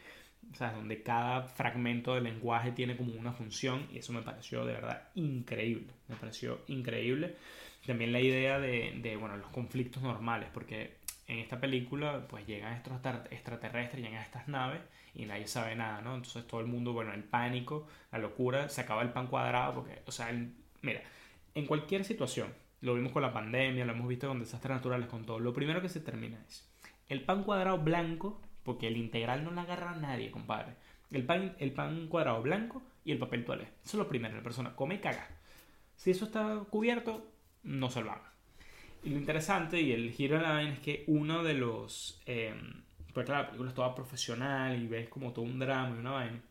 o 0.52 0.56
sea, 0.56 0.72
donde 0.72 1.04
cada 1.04 1.44
fragmento 1.44 2.16
del 2.16 2.24
lenguaje 2.26 2.72
tiene 2.72 2.96
como 2.96 3.14
una 3.14 3.34
función 3.34 3.88
y 3.92 3.98
eso 3.98 4.14
me 4.14 4.22
pareció 4.22 4.66
de 4.66 4.74
verdad 4.74 5.10
increíble, 5.16 5.94
me 6.08 6.16
pareció 6.16 6.62
increíble. 6.68 7.36
También 7.86 8.12
la 8.12 8.20
idea 8.20 8.60
de, 8.60 9.00
de 9.02 9.16
bueno, 9.16 9.38
los 9.38 9.50
conflictos 9.50 10.02
normales, 10.02 10.50
porque 10.54 10.96
en 11.28 11.40
esta 11.40 11.60
película 11.60 12.26
pues 12.28 12.48
llegan 12.48 12.74
estos 12.74 12.94
extraterrestres, 13.32 14.04
llegan 14.04 14.24
estas 14.24 14.48
naves 14.48 14.82
y 15.14 15.26
nadie 15.26 15.48
sabe 15.48 15.76
nada, 15.76 16.02
¿no? 16.02 16.16
Entonces 16.16 16.48
todo 16.48 16.62
el 16.62 16.68
mundo, 16.68 16.94
bueno, 16.94 17.14
el 17.14 17.24
pánico, 17.24 17.88
la 18.12 18.20
locura, 18.20 18.70
se 18.70 18.82
acaba 18.82 19.02
el 19.02 19.10
pan 19.10 19.28
cuadrado 19.28 19.76
porque, 19.76 20.02
o 20.06 20.12
sea, 20.12 20.32
mira, 20.82 21.02
en 21.54 21.66
cualquier 21.66 22.06
situación, 22.06 22.54
lo 22.82 22.96
vimos 22.96 23.12
con 23.12 23.22
la 23.22 23.34
pandemia, 23.34 23.86
lo 23.86 23.94
hemos 23.94 24.08
visto 24.08 24.28
con 24.28 24.40
desastres 24.40 24.76
naturales, 24.76 25.08
con 25.08 25.26
todo, 25.26 25.40
lo 25.40 25.54
primero 25.54 25.82
que 25.82 25.90
se 25.90 26.00
termina 26.00 26.38
es 26.48 26.68
el 27.08 27.24
pan 27.24 27.44
cuadrado 27.44 27.78
blanco 27.78 28.42
porque 28.66 28.88
el 28.88 28.98
integral 28.98 29.46
no 29.46 29.52
la 29.52 29.62
agarra 29.62 29.92
a 29.92 29.96
nadie, 29.96 30.32
compadre. 30.32 30.74
El 31.12 31.24
pan, 31.24 31.56
el 31.60 31.72
pan 31.72 32.08
cuadrado 32.08 32.42
blanco 32.42 32.84
y 33.06 33.12
el 33.12 33.20
papel 33.20 33.46
toalé. 33.46 33.64
Eso 33.84 33.92
es 33.92 33.94
lo 33.96 34.10
primero. 34.10 34.36
La 34.36 34.44
persona 34.44 34.76
come 34.76 34.96
y 34.96 35.00
caga. 35.00 35.30
Si 35.96 36.12
eso 36.12 36.26
está 36.26 36.66
cubierto, 36.70 37.32
no 37.64 37.90
se 37.90 38.02
lo 38.02 38.12
haga. 38.12 38.34
Y 39.04 39.12
lo 39.12 39.18
interesante 39.18 39.80
y 39.80 39.92
el 39.92 40.12
giro 40.12 40.38
de 40.38 40.42
la 40.42 40.54
vaina 40.54 40.74
es 40.74 40.80
que 40.80 41.04
uno 41.08 41.44
de 41.44 41.54
los... 41.54 42.22
Eh, 42.26 42.54
pues 43.14 43.26
claro, 43.26 43.44
la 43.44 43.48
película 43.48 43.70
es 43.70 43.76
toda 43.76 43.96
profesional 43.96 44.82
y 44.82 44.88
ves 44.88 45.08
como 45.08 45.32
todo 45.32 45.46
un 45.46 45.60
drama 45.60 45.96
y 45.96 46.00
una 46.00 46.12
vaina. 46.12 46.42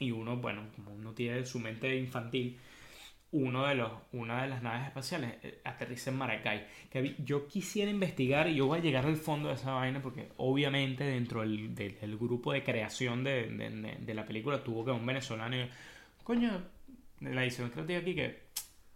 Y 0.00 0.10
uno, 0.10 0.36
bueno, 0.36 0.66
como 0.74 0.92
uno 0.92 1.12
tiene 1.12 1.46
su 1.46 1.60
mente 1.60 1.96
infantil, 1.96 2.58
uno 3.34 3.66
de 3.66 3.74
los, 3.74 3.90
una 4.12 4.42
de 4.42 4.48
las 4.48 4.62
naves 4.62 4.86
espaciales 4.86 5.34
eh, 5.42 5.60
aterriza 5.64 6.10
en 6.10 6.16
Maracay. 6.16 6.66
Que 6.88 7.16
yo 7.18 7.48
quisiera 7.48 7.90
investigar 7.90 8.48
y 8.48 8.54
yo 8.54 8.66
voy 8.66 8.78
a 8.78 8.82
llegar 8.82 9.06
al 9.06 9.16
fondo 9.16 9.48
de 9.48 9.56
esa 9.56 9.72
vaina 9.72 10.00
porque 10.00 10.30
obviamente 10.36 11.02
dentro 11.02 11.40
del, 11.40 11.74
del, 11.74 12.16
grupo 12.16 12.52
de 12.52 12.62
creación 12.62 13.24
de, 13.24 13.48
de, 14.00 14.14
la 14.14 14.24
película 14.24 14.62
tuvo 14.62 14.84
que 14.84 14.92
un 14.92 15.04
venezolano 15.04 15.56
y, 15.56 15.68
coño, 16.22 16.62
la 17.20 17.42
edición 17.42 17.70
creativa 17.70 17.98
aquí 17.98 18.14
que, 18.14 18.44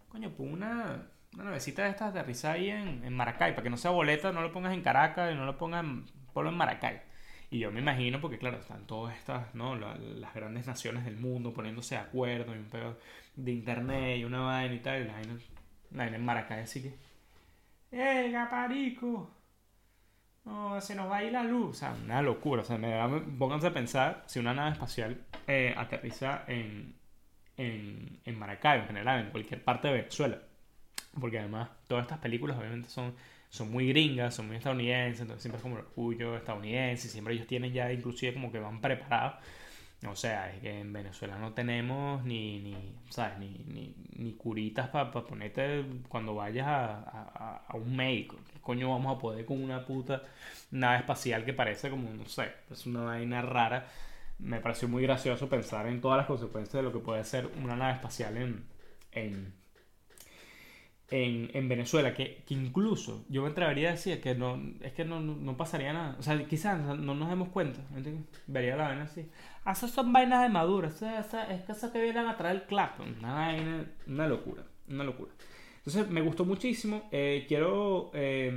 coño, 0.07 0.31
pues 0.31 0.49
una, 0.49 1.09
una 1.33 1.43
navecita 1.43 1.83
de 1.83 1.89
estas 1.89 2.11
aterriza 2.11 2.53
ahí 2.53 2.69
en, 2.69 3.03
en, 3.03 3.13
Maracay, 3.13 3.51
para 3.51 3.63
que 3.63 3.69
no 3.69 3.77
sea 3.77 3.91
boleta, 3.91 4.31
no 4.31 4.41
lo 4.41 4.53
pongas 4.53 4.73
en 4.73 4.81
Caracas 4.81 5.33
y 5.33 5.35
no 5.35 5.45
lo 5.45 5.57
pongas 5.57 5.83
en, 5.83 6.05
ponlo 6.33 6.49
en 6.49 6.55
Maracay. 6.55 7.01
Y 7.51 7.59
yo 7.59 7.71
me 7.71 7.81
imagino, 7.81 8.21
porque 8.21 8.37
claro, 8.37 8.59
están 8.59 8.85
todas 8.85 9.17
estas, 9.17 9.53
¿no? 9.55 9.75
las 9.75 10.33
grandes 10.33 10.67
naciones 10.67 11.03
del 11.03 11.17
mundo 11.17 11.51
poniéndose 11.51 11.95
de 11.95 12.01
acuerdo 12.01 12.55
y 12.55 12.59
un 12.59 12.69
pedo 12.69 12.97
de 13.43 13.51
internet 13.51 14.19
y 14.19 14.23
una 14.23 14.41
vaina 14.41 14.73
y 14.73 14.79
tal, 14.79 15.01
y 15.01 15.05
la 15.05 15.13
vaina, 15.13 15.33
la 15.91 15.97
vaina 16.03 16.17
en 16.17 16.25
Maracay, 16.25 16.61
así 16.61 16.81
que, 16.81 16.93
¡eh, 17.91 18.29
gaparico! 18.31 19.31
No, 20.45 20.79
se 20.81 20.95
nos 20.95 21.09
va 21.09 21.17
a 21.17 21.23
ir 21.23 21.31
la 21.31 21.43
luz. 21.43 21.69
O 21.69 21.73
sea, 21.73 21.95
una 22.03 22.21
locura. 22.21 22.61
O 22.63 22.65
sea, 22.65 22.77
me, 22.77 23.19
pónganse 23.37 23.67
a 23.67 23.73
pensar 23.73 24.23
si 24.25 24.39
una 24.39 24.53
nave 24.53 24.71
espacial 24.71 25.25
eh, 25.47 25.73
aterriza 25.77 26.43
en, 26.47 26.95
en, 27.57 28.19
en 28.25 28.39
Maracay, 28.39 28.79
en 28.79 28.87
general, 28.87 29.25
en 29.25 29.31
cualquier 29.31 29.63
parte 29.63 29.89
de 29.89 29.95
Venezuela. 29.95 30.39
Porque 31.19 31.39
además, 31.39 31.69
todas 31.87 32.03
estas 32.03 32.19
películas 32.19 32.57
obviamente 32.57 32.89
son 32.89 33.13
son 33.49 33.71
muy 33.71 33.89
gringas, 33.89 34.35
son 34.35 34.47
muy 34.47 34.57
estadounidenses, 34.57 35.21
entonces 35.21 35.41
siempre 35.41 35.57
es 35.57 35.63
como 35.63 35.77
el 35.77 35.85
orgullo 35.85 36.37
estadounidense, 36.37 37.09
siempre 37.09 37.33
ellos 37.33 37.47
tienen 37.47 37.73
ya 37.73 37.91
inclusive 37.91 38.33
como 38.33 38.51
que 38.51 38.59
van 38.59 38.79
preparados. 38.79 39.35
O 40.07 40.15
sea, 40.15 40.49
es 40.53 40.61
que 40.61 40.79
en 40.79 40.93
Venezuela 40.93 41.37
no 41.37 41.53
tenemos 41.53 42.23
ni, 42.23 42.59
ni 42.59 42.95
¿sabes? 43.09 43.37
Ni, 43.37 43.49
ni, 43.67 43.93
ni 44.15 44.33
curitas 44.33 44.87
para 44.89 45.11
ponerte 45.11 45.85
cuando 46.07 46.35
vayas 46.35 46.67
a, 46.67 46.99
a, 46.99 47.63
a, 47.67 47.75
un 47.75 47.95
médico. 47.97 48.37
¿Qué 48.53 48.59
coño 48.61 48.89
vamos 48.89 49.17
a 49.17 49.19
poder 49.19 49.45
con 49.45 49.61
una 49.61 49.85
puta 49.85 50.23
nave 50.71 50.99
espacial 50.99 51.43
que 51.43 51.53
parece 51.53 51.89
como, 51.89 52.09
no 52.11 52.25
sé, 52.27 52.49
es 52.71 52.85
una 52.85 53.01
vaina 53.01 53.41
rara? 53.41 53.87
Me 54.39 54.61
pareció 54.61 54.87
muy 54.87 55.03
gracioso 55.03 55.49
pensar 55.49 55.85
en 55.87 55.99
todas 55.99 56.17
las 56.17 56.27
consecuencias 56.27 56.75
de 56.75 56.83
lo 56.83 56.93
que 56.93 56.99
puede 56.99 57.25
ser 57.25 57.49
una 57.61 57.75
nave 57.75 57.93
espacial 57.93 58.37
en, 58.37 58.63
en, 59.11 59.53
en, 61.11 61.49
en 61.53 61.67
Venezuela, 61.67 62.13
que, 62.13 62.43
que, 62.45 62.53
incluso 62.53 63.25
yo 63.29 63.41
me 63.41 63.49
atrevería 63.49 63.89
a 63.89 63.91
decir 63.93 64.21
que 64.21 64.35
no, 64.35 64.61
es 64.81 64.93
que 64.93 65.05
no, 65.05 65.19
no 65.19 65.57
pasaría 65.57 65.93
nada. 65.93 66.15
O 66.19 66.23
sea, 66.23 66.37
quizás 66.45 66.79
no 66.79 67.15
nos 67.15 67.29
demos 67.29 67.49
cuenta. 67.49 67.79
Vería 68.47 68.75
la 68.75 68.89
vaina 68.89 69.03
así. 69.03 69.27
Ah, 69.65 69.71
esas 69.71 69.91
son 69.91 70.13
vainas 70.13 70.43
de 70.43 70.49
madura. 70.49 70.89
es 70.89 70.95
que 71.63 71.71
esas 71.71 71.91
que 71.91 72.01
vienen 72.01 72.27
a 72.27 72.37
traer 72.37 72.57
el 72.57 72.63
clap. 72.63 72.99
Una 72.99 73.55
una 74.07 74.27
locura. 74.27 74.63
Una 74.87 75.03
locura. 75.03 75.31
Entonces, 75.77 76.09
me 76.09 76.21
gustó 76.21 76.45
muchísimo. 76.45 77.07
Eh, 77.11 77.45
quiero 77.47 78.11
eh, 78.13 78.51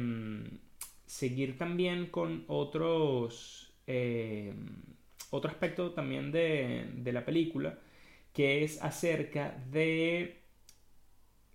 seguir 1.06 1.56
también 1.56 2.06
con 2.06 2.44
otros. 2.49 3.73
Eh, 3.87 4.54
otro 5.30 5.50
aspecto 5.50 5.92
también 5.92 6.30
de, 6.32 6.90
de 6.94 7.12
la 7.12 7.25
película. 7.25 7.78
Que 8.35 8.64
es 8.64 8.82
acerca 8.82 9.56
de 9.71 10.42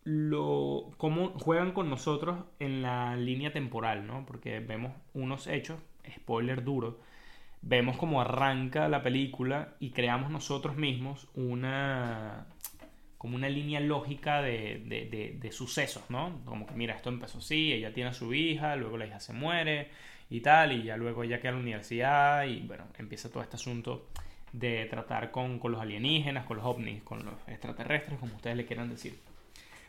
lo, 0.07 0.93
cómo 0.95 1.37
juegan 1.37 1.73
con 1.73 1.89
nosotros 1.89 2.45
en 2.59 2.81
la 2.81 3.17
línea 3.17 3.51
temporal, 3.51 4.07
¿no? 4.07 4.25
Porque 4.25 4.61
vemos 4.61 4.93
unos 5.13 5.47
hechos, 5.47 5.79
spoiler 6.09 6.63
duro, 6.63 7.01
vemos 7.61 7.97
cómo 7.97 8.21
arranca 8.21 8.87
la 8.87 9.03
película 9.03 9.75
y 9.81 9.89
creamos 9.89 10.31
nosotros 10.31 10.77
mismos 10.77 11.27
una 11.35 12.47
como 13.17 13.35
una 13.35 13.49
línea 13.49 13.81
lógica 13.81 14.41
de, 14.41 15.35
de, 15.41 15.51
sucesos, 15.51 16.03
¿no? 16.09 16.39
Como 16.45 16.65
que 16.67 16.75
mira, 16.75 16.95
esto 16.95 17.09
empezó 17.09 17.39
así, 17.39 17.73
ella 17.73 17.93
tiene 17.93 18.11
a 18.11 18.13
su 18.13 18.33
hija, 18.33 18.77
luego 18.77 18.97
la 18.97 19.07
hija 19.07 19.19
se 19.19 19.33
muere 19.33 19.89
y 20.29 20.39
tal, 20.39 20.71
y 20.71 20.83
ya 20.83 20.95
luego 20.95 21.23
ella 21.23 21.39
queda 21.39 21.49
en 21.49 21.55
la 21.55 21.61
universidad 21.63 22.45
y 22.45 22.61
bueno, 22.61 22.85
empieza 22.97 23.29
todo 23.29 23.43
este 23.43 23.57
asunto 23.57 24.07
de 24.53 24.85
tratar 24.85 25.31
con, 25.31 25.59
con 25.59 25.73
los 25.73 25.81
alienígenas, 25.81 26.45
con 26.45 26.57
los 26.57 26.65
ovnis, 26.65 27.03
con 27.03 27.25
los 27.25 27.35
extraterrestres, 27.47 28.17
como 28.19 28.35
ustedes 28.35 28.55
le 28.55 28.65
quieran 28.65 28.89
decir. 28.89 29.19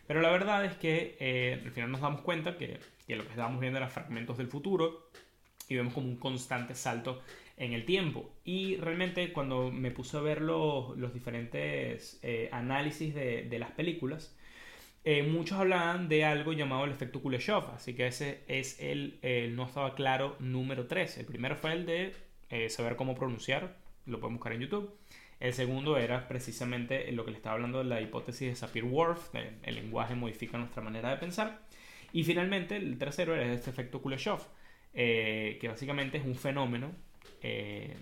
Pero 0.09 0.21
la 0.21 0.31
verdad 0.31 0.65
es 0.65 0.77
que 0.77 1.17
eh, 1.21 1.61
al 1.65 1.71
final 1.71 1.93
nos 1.93 2.01
damos 2.01 2.23
cuenta 2.23 2.57
que, 2.57 2.81
que, 3.07 3.15
lo 3.15 3.23
que 3.23 3.31
estábamos 3.31 3.61
viendo 3.61 3.79
eran 3.79 3.91
fragmentos 3.91 4.39
del 4.39 4.49
futuro 4.49 5.11
y 5.69 5.77
vemos 5.77 5.95
como 5.95 6.09
un 6.09 6.17
constante 6.17 6.75
salto 6.75 7.23
en 7.57 7.75
el 7.75 7.85
tiempo. 7.85 8.29
Y 8.45 8.77
realmente 8.77 9.33
cuando 9.33 9.71
me 9.71 9.93
puse 9.93 10.17
a 10.17 10.21
ver 10.21 10.41
los, 10.41 10.97
los 10.97 11.15
diferentes 11.15 12.19
eh, 12.23 12.49
análisis 12.51 13.15
de, 13.15 13.43
de, 13.43 13.59
las 13.61 13.71
películas, 13.71 14.35
eh, 15.05 15.23
muchos 15.23 15.59
hablaban 15.59 16.09
de 16.09 16.25
algo 16.25 16.53
llamado 16.53 16.85
el 16.85 16.91
efecto 16.91 17.21
Kuleshov, 17.23 17.71
así 17.71 17.95
que 17.95 18.07
ese 18.07 18.41
es 18.49 18.81
el, 18.81 19.19
el 19.23 19.57
no 19.57 19.65
estaba 19.65 19.95
claro 19.95 20.37
número 20.39 20.87
3. 20.87 21.19
El 21.19 21.27
primero 21.27 21.57
fue 21.57 21.73
el 21.73 21.87
de 21.87 22.15
eh, 22.51 22.71
saber 22.71 22.97
cómo 22.97 23.15
pronunciar, 23.15 23.77
lo 24.07 24.21
pueden 24.21 24.37
buscar 24.37 24.53
en 24.55 24.61
YouTube. 24.61 24.91
El 25.41 25.53
segundo 25.53 25.97
era 25.97 26.27
precisamente 26.27 27.11
lo 27.13 27.25
que 27.25 27.31
le 27.31 27.37
estaba 27.37 27.55
hablando 27.55 27.79
de 27.79 27.85
la 27.85 28.01
hipótesis 28.01 28.49
de 28.49 28.57
Sapir-Whorf, 28.57 29.35
el 29.35 29.75
lenguaje 29.75 30.15
modifica 30.15 30.59
nuestra 30.59 30.83
manera 30.83 31.11
de 31.11 31.17
pensar. 31.17 31.61
Y 32.13 32.25
finalmente 32.25 32.77
el 32.77 32.99
tercero 32.99 33.35
era 33.35 33.53
este 33.53 33.71
efecto 33.71 34.03
Kuleshov, 34.03 34.41
que 34.93 35.67
básicamente 35.69 36.19
es 36.19 36.25
un 36.25 36.35
fenómeno 36.35 36.93
eh, 37.43 37.97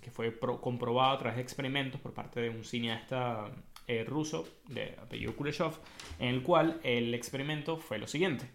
que 0.00 0.10
fue 0.10 0.38
comprobado 0.38 1.12
a 1.12 1.18
través 1.18 1.36
de 1.36 1.42
experimentos 1.42 2.00
por 2.00 2.14
parte 2.14 2.40
de 2.40 2.48
un 2.48 2.64
cineasta 2.64 3.50
eh, 3.86 4.04
ruso 4.04 4.48
de 4.68 4.96
apellido 5.02 5.36
Kuleshov, 5.36 5.78
en 6.18 6.28
el 6.28 6.42
cual 6.42 6.80
el 6.84 7.12
experimento 7.14 7.76
fue 7.76 7.98
lo 7.98 8.06
siguiente. 8.06 8.46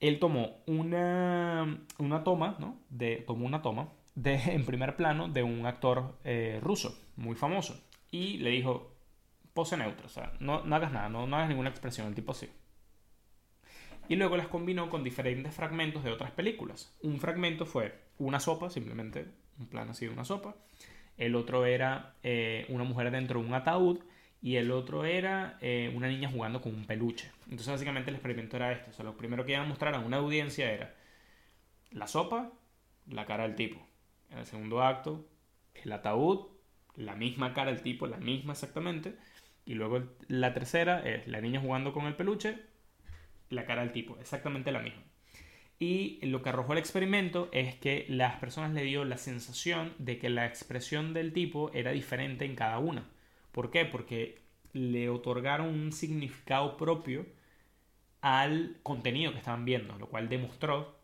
Él 0.00 0.18
tomó 0.18 0.62
una, 0.66 1.80
una 1.98 2.24
toma, 2.24 2.56
¿no? 2.58 2.80
De, 2.90 3.16
tomó 3.26 3.46
una 3.46 3.62
toma 3.62 3.88
de, 4.14 4.34
en 4.52 4.64
primer 4.64 4.96
plano 4.96 5.28
de 5.28 5.42
un 5.42 5.66
actor 5.66 6.18
eh, 6.24 6.58
ruso 6.62 6.98
muy 7.16 7.34
famoso 7.34 7.80
y 8.10 8.38
le 8.38 8.50
dijo, 8.50 8.92
pose 9.54 9.76
neutra, 9.76 10.06
o 10.06 10.10
sea, 10.10 10.32
no, 10.40 10.64
no 10.64 10.76
hagas 10.76 10.92
nada, 10.92 11.08
no, 11.08 11.26
no 11.26 11.36
hagas 11.36 11.48
ninguna 11.48 11.70
expresión, 11.70 12.08
el 12.08 12.14
tipo 12.14 12.34
sí 12.34 12.48
y 14.08 14.16
luego 14.16 14.36
las 14.36 14.48
combinó 14.48 14.90
con 14.90 15.04
diferentes 15.04 15.54
fragmentos 15.54 16.04
de 16.04 16.10
otras 16.10 16.30
películas. 16.32 16.94
Un 17.02 17.20
fragmento 17.20 17.66
fue 17.66 17.94
una 18.18 18.40
sopa, 18.40 18.70
simplemente 18.70 19.26
un 19.58 19.68
plan 19.68 19.88
así 19.88 20.06
de 20.06 20.12
una 20.12 20.24
sopa. 20.24 20.56
El 21.16 21.34
otro 21.34 21.66
era 21.66 22.16
eh, 22.22 22.66
una 22.68 22.84
mujer 22.84 23.10
dentro 23.10 23.40
de 23.40 23.46
un 23.46 23.54
ataúd 23.54 24.00
y 24.40 24.56
el 24.56 24.70
otro 24.70 25.04
era 25.04 25.56
eh, 25.60 25.92
una 25.94 26.08
niña 26.08 26.30
jugando 26.30 26.60
con 26.60 26.74
un 26.74 26.84
peluche. 26.84 27.30
Entonces 27.44 27.68
básicamente 27.68 28.10
el 28.10 28.16
experimento 28.16 28.56
era 28.56 28.72
esto. 28.72 28.90
O 28.90 28.92
sea, 28.92 29.04
lo 29.04 29.16
primero 29.16 29.44
que 29.44 29.52
iban 29.52 29.64
a 29.64 29.68
mostrar 29.68 29.94
a 29.94 30.00
una 30.00 30.18
audiencia 30.18 30.70
era 30.70 30.94
la 31.90 32.06
sopa, 32.06 32.50
la 33.08 33.24
cara 33.24 33.44
del 33.44 33.54
tipo. 33.54 33.86
En 34.32 34.38
el 34.38 34.46
segundo 34.46 34.82
acto, 34.82 35.28
el 35.74 35.92
ataúd, 35.92 36.46
la 36.96 37.14
misma 37.14 37.54
cara 37.54 37.70
del 37.70 37.82
tipo, 37.82 38.06
la 38.06 38.16
misma 38.16 38.52
exactamente. 38.52 39.14
Y 39.64 39.74
luego 39.74 40.02
la 40.28 40.52
tercera 40.54 41.00
es 41.00 41.26
la 41.28 41.40
niña 41.40 41.60
jugando 41.60 41.92
con 41.92 42.06
el 42.06 42.16
peluche, 42.16 42.58
la 43.50 43.64
cara 43.64 43.82
del 43.82 43.92
tipo, 43.92 44.16
exactamente 44.18 44.72
la 44.72 44.80
misma. 44.80 45.02
Y 45.78 46.24
lo 46.26 46.42
que 46.42 46.48
arrojó 46.48 46.72
el 46.72 46.78
experimento 46.78 47.48
es 47.52 47.74
que 47.76 48.06
las 48.08 48.36
personas 48.36 48.72
le 48.72 48.84
dio 48.84 49.04
la 49.04 49.16
sensación 49.16 49.94
de 49.98 50.18
que 50.18 50.30
la 50.30 50.46
expresión 50.46 51.12
del 51.12 51.32
tipo 51.32 51.72
era 51.72 51.90
diferente 51.90 52.44
en 52.44 52.54
cada 52.54 52.78
una. 52.78 53.08
¿Por 53.50 53.70
qué? 53.70 53.84
Porque 53.84 54.40
le 54.72 55.08
otorgaron 55.10 55.68
un 55.68 55.92
significado 55.92 56.76
propio 56.76 57.26
al 58.20 58.76
contenido 58.82 59.32
que 59.32 59.38
estaban 59.38 59.64
viendo, 59.64 59.98
lo 59.98 60.08
cual 60.08 60.28
demostró 60.28 60.96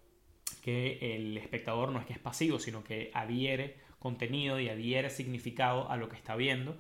el 0.69 1.37
espectador 1.37 1.91
no 1.91 2.01
es 2.01 2.07
que 2.07 2.13
es 2.13 2.19
pasivo, 2.19 2.59
sino 2.59 2.85
que 2.85 3.11
adhiere 3.15 3.77
contenido 3.99 4.61
y 4.61 4.69
adhiere 4.69 5.11
significado 5.11 5.91
a 5.91 5.97
lo 5.97 6.09
que 6.09 6.17
está 6.17 6.37
viendo, 6.37 6.77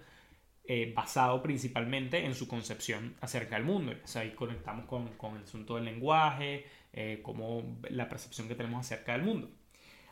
eh, 0.64 0.92
basado 0.94 1.42
principalmente 1.42 2.24
en 2.24 2.34
su 2.34 2.46
concepción 2.46 3.16
acerca 3.20 3.56
del 3.56 3.64
mundo. 3.64 3.92
O 4.04 4.06
sea, 4.06 4.22
ahí 4.22 4.30
conectamos 4.30 4.86
con, 4.86 5.08
con 5.16 5.36
el 5.36 5.44
asunto 5.44 5.76
del 5.76 5.84
lenguaje, 5.86 6.66
eh, 6.92 7.20
como 7.22 7.78
la 7.90 8.08
percepción 8.08 8.48
que 8.48 8.54
tenemos 8.54 8.80
acerca 8.80 9.12
del 9.12 9.22
mundo. 9.22 9.50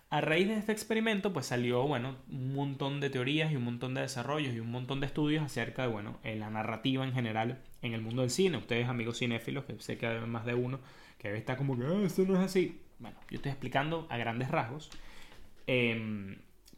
A 0.08 0.20
raíz 0.20 0.46
de 0.46 0.54
este 0.54 0.72
experimento, 0.72 1.32
pues 1.32 1.46
salió, 1.46 1.82
bueno, 1.82 2.16
un 2.30 2.54
montón 2.54 3.00
de 3.00 3.10
teorías 3.10 3.50
y 3.50 3.56
un 3.56 3.64
montón 3.64 3.94
de 3.94 4.02
desarrollos 4.02 4.54
y 4.54 4.60
un 4.60 4.70
montón 4.70 5.00
de 5.00 5.06
estudios 5.06 5.44
acerca 5.44 5.82
de, 5.82 5.88
bueno, 5.88 6.20
eh, 6.22 6.36
la 6.36 6.48
narrativa 6.48 7.04
en 7.04 7.12
general 7.12 7.60
en 7.82 7.92
el 7.92 8.02
mundo 8.02 8.22
del 8.22 8.30
cine. 8.30 8.56
Ustedes, 8.56 8.88
amigos 8.88 9.18
cinéfilos, 9.18 9.64
que 9.64 9.78
sé 9.80 9.98
que 9.98 10.06
hay 10.06 10.20
más 10.20 10.46
de 10.46 10.54
uno, 10.54 10.80
que 11.18 11.36
está 11.36 11.56
como 11.56 11.76
que, 11.76 11.84
ah, 11.84 12.02
esto 12.04 12.24
no 12.24 12.34
es 12.34 12.40
así. 12.40 12.80
Bueno, 12.98 13.16
yo 13.30 13.36
estoy 13.36 13.50
explicando 13.50 14.06
a 14.10 14.16
grandes 14.16 14.50
rasgos. 14.50 14.90
Eh, 15.66 16.36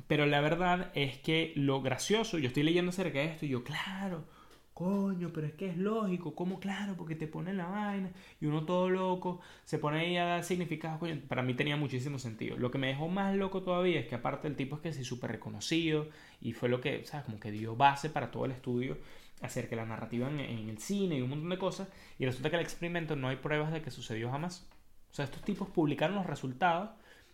pero 0.08 0.26
la 0.26 0.40
verdad 0.40 0.90
es 0.94 1.18
que 1.18 1.52
lo 1.54 1.82
gracioso, 1.82 2.38
yo 2.38 2.48
estoy 2.48 2.62
leyendo 2.62 2.90
acerca 2.90 3.18
de 3.18 3.26
esto 3.26 3.44
y 3.44 3.50
yo, 3.50 3.62
claro, 3.62 4.24
coño, 4.72 5.30
pero 5.34 5.46
es 5.46 5.52
que 5.52 5.68
es 5.68 5.76
lógico, 5.76 6.34
¿cómo 6.34 6.60
claro? 6.60 6.94
Porque 6.96 7.14
te 7.14 7.26
ponen 7.26 7.58
la 7.58 7.66
vaina 7.66 8.10
y 8.40 8.46
uno 8.46 8.64
todo 8.64 8.88
loco 8.88 9.40
se 9.64 9.78
pone 9.78 10.00
ahí 10.00 10.16
a 10.16 10.24
dar 10.24 10.44
significado, 10.44 10.98
coño, 10.98 11.20
para 11.28 11.42
mí 11.42 11.52
tenía 11.52 11.76
muchísimo 11.76 12.18
sentido. 12.18 12.56
Lo 12.56 12.70
que 12.70 12.78
me 12.78 12.86
dejó 12.86 13.08
más 13.08 13.36
loco 13.36 13.62
todavía 13.62 14.00
es 14.00 14.06
que 14.06 14.14
aparte 14.14 14.48
el 14.48 14.56
tipo 14.56 14.76
es 14.76 14.82
que 14.82 14.92
sí 14.94 15.04
súper 15.04 15.32
reconocido 15.32 16.08
y 16.40 16.54
fue 16.54 16.70
lo 16.70 16.80
que, 16.80 17.04
¿sabes? 17.04 17.26
Como 17.26 17.38
que 17.38 17.50
dio 17.50 17.76
base 17.76 18.08
para 18.08 18.30
todo 18.30 18.46
el 18.46 18.52
estudio 18.52 18.96
acerca 19.42 19.70
de 19.70 19.76
la 19.76 19.86
narrativa 19.86 20.28
en, 20.28 20.40
en 20.40 20.68
el 20.70 20.78
cine 20.78 21.18
y 21.18 21.22
un 21.22 21.30
montón 21.30 21.50
de 21.50 21.58
cosas 21.58 21.88
y 22.18 22.24
resulta 22.24 22.48
que 22.48 22.56
el 22.56 22.62
experimento 22.62 23.14
no 23.14 23.28
hay 23.28 23.36
pruebas 23.36 23.72
de 23.72 23.82
que 23.82 23.90
sucedió 23.90 24.30
jamás. 24.30 24.66
O 25.10 25.14
sea, 25.14 25.24
estos 25.24 25.42
tipos 25.42 25.68
publicaron 25.68 26.16
los 26.16 26.26
resultados, 26.26 26.90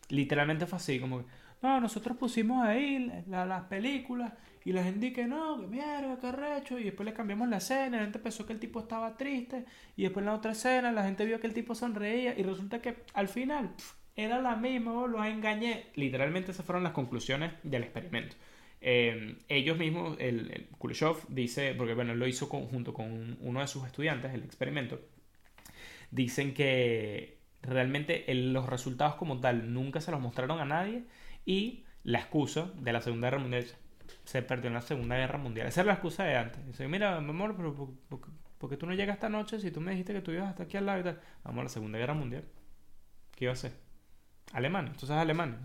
literalmente 0.08 0.66
fue 0.66 0.76
así, 0.76 1.00
como 1.00 1.18
que 1.20 1.24
no, 1.64 1.80
nosotros 1.80 2.18
pusimos 2.18 2.62
ahí 2.62 3.10
las 3.26 3.64
películas 3.64 4.34
y 4.66 4.72
la 4.72 4.84
gente 4.84 5.14
que 5.14 5.26
no, 5.26 5.58
que 5.58 5.66
mierda, 5.66 6.18
que 6.18 6.30
recho. 6.30 6.78
Y 6.78 6.84
después 6.84 7.06
le 7.06 7.14
cambiamos 7.14 7.48
la 7.48 7.56
escena, 7.56 7.96
la 7.96 8.02
gente 8.02 8.18
pensó 8.18 8.44
que 8.44 8.52
el 8.52 8.60
tipo 8.60 8.80
estaba 8.80 9.16
triste. 9.16 9.64
Y 9.96 10.02
después 10.02 10.22
en 10.22 10.26
la 10.26 10.34
otra 10.34 10.52
escena 10.52 10.92
la 10.92 11.04
gente 11.04 11.24
vio 11.24 11.40
que 11.40 11.46
el 11.46 11.54
tipo 11.54 11.74
sonreía. 11.74 12.38
Y 12.38 12.42
resulta 12.42 12.82
que 12.82 13.04
al 13.14 13.28
final 13.28 13.74
era 14.14 14.42
la 14.42 14.56
misma, 14.56 14.92
oh, 14.92 15.06
lo 15.06 15.24
engañé. 15.24 15.86
Literalmente 15.94 16.50
esas 16.50 16.66
fueron 16.66 16.82
las 16.82 16.92
conclusiones 16.92 17.52
del 17.62 17.84
experimento. 17.84 18.36
Em, 18.82 19.38
ellos 19.48 19.78
mismos, 19.78 20.18
el, 20.20 20.50
el 20.50 20.66
Kuleshov 20.76 21.26
dice, 21.28 21.74
porque 21.74 21.94
bueno, 21.94 22.14
lo 22.14 22.26
hizo 22.26 22.44
junto 22.46 22.92
con 22.92 23.38
uno 23.40 23.60
de 23.60 23.66
sus 23.66 23.86
estudiantes, 23.86 24.34
el 24.34 24.44
experimento, 24.44 25.00
dicen 26.10 26.52
que 26.52 27.38
realmente 27.64 28.24
los 28.34 28.66
resultados 28.66 29.14
como 29.16 29.40
tal 29.40 29.72
nunca 29.72 30.00
se 30.00 30.10
los 30.10 30.20
mostraron 30.20 30.60
a 30.60 30.64
nadie 30.64 31.04
y 31.44 31.84
la 32.02 32.18
excusa 32.18 32.70
de 32.76 32.92
la 32.92 33.00
Segunda 33.00 33.28
Guerra 33.28 33.42
Mundial 33.42 33.66
se 34.24 34.42
perdió 34.42 34.68
en 34.68 34.74
la 34.74 34.82
Segunda 34.82 35.16
Guerra 35.16 35.38
Mundial. 35.38 35.66
Esa 35.66 35.80
era 35.80 35.88
la 35.88 35.94
excusa 35.94 36.24
de 36.24 36.36
antes. 36.36 36.66
Dice, 36.66 36.88
mira, 36.88 37.20
mi 37.20 37.30
amor, 37.30 37.54
pero 37.56 37.74
¿por, 37.74 38.70
qué 38.70 38.76
tú 38.76 38.86
no 38.86 38.94
llegas 38.94 39.16
esta 39.16 39.28
noche 39.28 39.60
si 39.60 39.70
tú 39.70 39.80
me 39.80 39.92
dijiste 39.92 40.12
que 40.12 40.22
tú 40.22 40.30
ibas 40.30 40.48
hasta 40.48 40.64
aquí 40.64 40.76
al 40.76 40.86
lado 40.86 41.10
y? 41.10 41.14
Vamos 41.44 41.60
a 41.60 41.64
la 41.64 41.68
Segunda 41.68 41.98
Guerra 41.98 42.14
Mundial. 42.14 42.44
¿Qué 43.34 43.44
iba 43.44 43.52
a 43.52 43.54
hacer? 43.54 43.72
Alemania. 44.52 44.92
Entonces 44.92 45.16
Alemania 45.16 45.58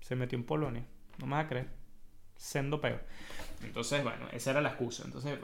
se 0.00 0.16
metió 0.16 0.38
en 0.38 0.44
Polonia. 0.44 0.84
No 1.18 1.26
me 1.26 1.36
vas 1.36 1.46
a 1.46 1.48
creer. 1.48 1.68
Sendo 2.36 2.80
peor. 2.80 3.04
Entonces, 3.64 4.02
bueno, 4.04 4.28
esa 4.32 4.50
era 4.50 4.60
la 4.60 4.68
excusa. 4.70 5.04
Entonces, 5.06 5.38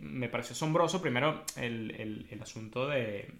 me 0.00 0.28
pareció 0.28 0.52
asombroso 0.52 1.02
primero 1.02 1.44
el, 1.56 2.26
el 2.30 2.42
asunto 2.42 2.86
de, 2.88 3.34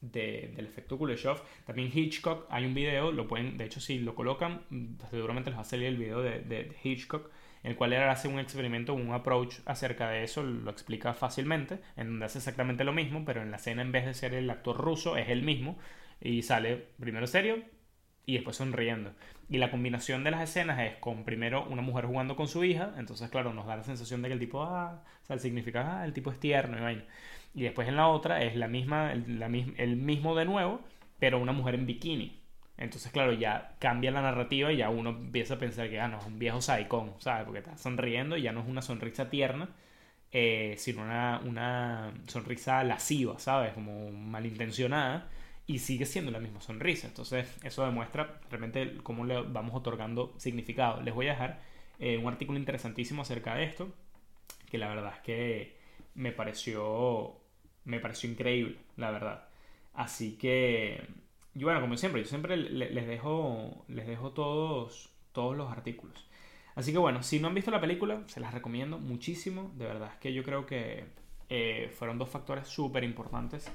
del 0.00 0.66
efecto 0.66 0.98
Kuleshov. 0.98 1.42
También 1.64 1.90
Hitchcock, 1.92 2.46
hay 2.50 2.64
un 2.64 2.74
video, 2.74 3.12
lo 3.12 3.26
pueden, 3.26 3.56
de 3.56 3.64
hecho 3.64 3.80
si 3.80 3.98
lo 3.98 4.14
colocan, 4.14 4.62
seguramente 5.10 5.50
les 5.50 5.58
va 5.58 5.62
a 5.62 5.64
salir 5.64 5.86
el 5.86 5.96
video 5.96 6.22
de, 6.22 6.76
Hitchcock, 6.82 7.30
en 7.64 7.72
el 7.72 7.76
cual 7.76 7.92
él 7.92 8.02
hace 8.02 8.28
un 8.28 8.38
experimento, 8.38 8.94
un 8.94 9.12
approach 9.12 9.56
acerca 9.66 10.10
de 10.10 10.22
eso, 10.22 10.42
lo 10.42 10.70
explica 10.70 11.14
fácilmente, 11.14 11.80
en 11.96 12.08
donde 12.08 12.26
hace 12.26 12.38
exactamente 12.38 12.84
lo 12.84 12.92
mismo, 12.92 13.24
pero 13.24 13.42
en 13.42 13.50
la 13.50 13.56
escena 13.56 13.82
en 13.82 13.92
vez 13.92 14.06
de 14.06 14.14
ser 14.14 14.34
el 14.34 14.48
actor 14.48 14.76
ruso, 14.76 15.16
es 15.16 15.28
el 15.28 15.42
mismo, 15.42 15.78
y 16.20 16.42
sale 16.42 16.76
primero 16.98 17.26
serio 17.26 17.62
y 18.26 18.34
después 18.34 18.56
sonriendo. 18.56 19.12
Y 19.48 19.56
la 19.58 19.70
combinación 19.70 20.22
de 20.22 20.30
las 20.30 20.42
escenas 20.42 20.78
es 20.80 20.96
con 20.96 21.24
primero 21.24 21.66
una 21.66 21.80
mujer 21.82 22.04
jugando 22.04 22.36
con 22.36 22.46
su 22.46 22.62
hija, 22.62 22.94
entonces 22.98 23.30
claro, 23.30 23.54
nos 23.54 23.66
da 23.66 23.76
la 23.76 23.84
sensación 23.84 24.20
de 24.22 24.28
que 24.28 24.34
el 24.34 24.40
tipo, 24.40 24.62
ah, 24.62 25.02
o 25.22 25.26
sea, 25.26 25.34
el 25.34 25.40
significado, 25.40 25.90
ah, 25.90 26.04
el 26.04 26.12
tipo 26.12 26.30
es 26.30 26.38
tierno 26.38 26.76
y 26.76 26.80
vaina. 26.80 27.04
Y 27.54 27.62
después 27.62 27.88
en 27.88 27.96
la 27.96 28.08
otra 28.08 28.42
es 28.42 28.56
la 28.56 28.68
misma, 28.68 29.12
el, 29.12 29.42
el 29.76 29.96
mismo 29.96 30.36
de 30.36 30.44
nuevo, 30.44 30.80
pero 31.18 31.38
una 31.38 31.52
mujer 31.52 31.74
en 31.74 31.86
bikini. 31.86 32.38
Entonces, 32.78 33.10
claro, 33.10 33.32
ya 33.32 33.74
cambia 33.80 34.12
la 34.12 34.22
narrativa 34.22 34.72
y 34.72 34.76
ya 34.76 34.88
uno 34.88 35.10
empieza 35.10 35.54
a 35.54 35.58
pensar 35.58 35.90
que, 35.90 36.00
ah, 36.00 36.06
no, 36.08 36.18
es 36.18 36.26
un 36.26 36.38
viejo 36.38 36.60
saicón, 36.60 37.12
¿sabes? 37.18 37.44
Porque 37.44 37.58
está 37.58 37.76
sonriendo 37.76 38.36
y 38.36 38.42
ya 38.42 38.52
no 38.52 38.60
es 38.60 38.68
una 38.68 38.82
sonrisa 38.82 39.30
tierna, 39.30 39.68
eh, 40.30 40.74
sino 40.78 41.02
una, 41.02 41.40
una 41.44 42.12
sonrisa 42.28 42.84
lasciva, 42.84 43.38
¿sabes? 43.40 43.72
Como 43.72 44.10
malintencionada 44.12 45.28
y 45.66 45.80
sigue 45.80 46.06
siendo 46.06 46.30
la 46.30 46.38
misma 46.38 46.60
sonrisa. 46.60 47.08
Entonces, 47.08 47.52
eso 47.64 47.84
demuestra 47.84 48.40
realmente 48.48 48.98
cómo 49.02 49.24
le 49.24 49.42
vamos 49.42 49.74
otorgando 49.74 50.34
significado. 50.38 51.02
Les 51.02 51.14
voy 51.14 51.26
a 51.26 51.32
dejar 51.32 51.60
eh, 51.98 52.16
un 52.16 52.28
artículo 52.28 52.58
interesantísimo 52.58 53.22
acerca 53.22 53.56
de 53.56 53.64
esto, 53.64 53.92
que 54.70 54.78
la 54.78 54.88
verdad 54.88 55.14
es 55.16 55.22
que 55.22 55.76
me 56.14 56.30
pareció 56.32 57.37
me 57.88 58.00
pareció 58.00 58.30
increíble, 58.30 58.76
la 58.96 59.10
verdad. 59.10 59.48
Así 59.94 60.36
que, 60.36 61.02
y 61.54 61.64
bueno, 61.64 61.80
como 61.80 61.96
siempre, 61.96 62.22
yo 62.22 62.28
siempre 62.28 62.56
les 62.56 63.06
dejo, 63.08 63.84
les 63.88 64.06
dejo 64.06 64.30
todos, 64.32 65.10
todos 65.32 65.56
los 65.56 65.72
artículos. 65.72 66.26
Así 66.76 66.92
que 66.92 66.98
bueno, 66.98 67.22
si 67.22 67.40
no 67.40 67.48
han 67.48 67.54
visto 67.54 67.70
la 67.72 67.80
película, 67.80 68.22
se 68.26 68.40
las 68.40 68.54
recomiendo 68.54 68.98
muchísimo. 68.98 69.72
De 69.76 69.86
verdad 69.86 70.10
es 70.12 70.18
que 70.20 70.32
yo 70.32 70.44
creo 70.44 70.66
que 70.66 71.06
eh, 71.48 71.90
fueron 71.98 72.18
dos 72.18 72.28
factores 72.28 72.68
súper 72.68 73.02
importantes 73.02 73.70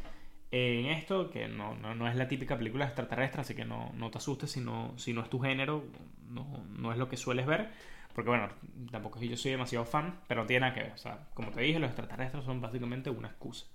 en 0.52 0.86
esto, 0.86 1.32
que 1.32 1.48
no, 1.48 1.76
no, 1.76 1.96
no, 1.96 2.08
es 2.08 2.16
la 2.16 2.28
típica 2.28 2.56
película 2.56 2.86
extraterrestre, 2.86 3.42
así 3.42 3.56
que 3.56 3.66
no, 3.66 3.92
no 3.96 4.12
te 4.12 4.20
asustes 4.20 4.52
si 4.52 4.62
no, 4.62 4.94
si 4.98 5.12
no 5.12 5.22
es 5.22 5.30
tu 5.30 5.40
género, 5.40 5.84
no, 6.30 6.64
no 6.70 6.92
es 6.92 7.00
lo 7.00 7.10
que 7.10 7.18
sueles 7.18 7.48
ver. 7.48 7.72
Porque 8.14 8.30
bueno, 8.30 8.50
tampoco 8.92 9.18
es 9.18 9.24
que 9.24 9.30
yo 9.30 9.38
soy 9.38 9.52
demasiado 9.52 9.86
fan, 9.86 10.20
pero 10.28 10.42
no 10.42 10.48
tiene 10.48 10.62
nada 10.62 10.76
que 10.76 10.84
ver. 10.84 10.92
O 10.94 10.98
sea, 10.98 11.28
como 11.34 11.52
te 11.52 11.62
dije, 11.62 11.80
los 11.80 11.90
extraterrestres 11.90 12.46
son 12.46 12.62
básicamente 12.62 13.10
una 13.10 13.30
excusa. 13.30 13.66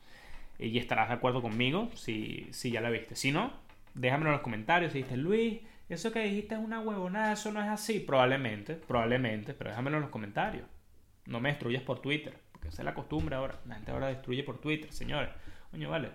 Y 0.58 0.76
estarás 0.78 1.08
de 1.08 1.14
acuerdo 1.14 1.40
conmigo 1.40 1.90
si, 1.94 2.48
si 2.52 2.70
ya 2.70 2.80
la 2.80 2.90
viste. 2.90 3.14
Si 3.14 3.30
no, 3.30 3.52
déjamelo 3.94 4.30
en 4.30 4.34
los 4.34 4.42
comentarios. 4.42 4.92
Si 4.92 4.98
dijiste, 4.98 5.16
Luis, 5.16 5.60
eso 5.88 6.12
que 6.12 6.20
dijiste 6.20 6.54
es 6.54 6.60
una 6.60 6.80
huevonada, 6.80 7.32
eso 7.32 7.52
no 7.52 7.62
es 7.62 7.68
así. 7.68 8.00
Probablemente, 8.00 8.74
probablemente, 8.74 9.54
pero 9.54 9.70
déjamelo 9.70 9.96
en 9.98 10.02
los 10.02 10.10
comentarios. 10.10 10.66
No 11.26 11.40
me 11.40 11.50
destruyas 11.50 11.82
por 11.82 12.00
Twitter, 12.00 12.36
porque 12.52 12.68
esa 12.68 12.82
es 12.82 12.86
la 12.86 12.94
costumbre 12.94 13.36
ahora. 13.36 13.60
La 13.66 13.76
gente 13.76 13.92
ahora 13.92 14.08
destruye 14.08 14.42
por 14.42 14.60
Twitter, 14.60 14.92
señores. 14.92 15.30
Coño, 15.70 15.90
vale. 15.90 16.10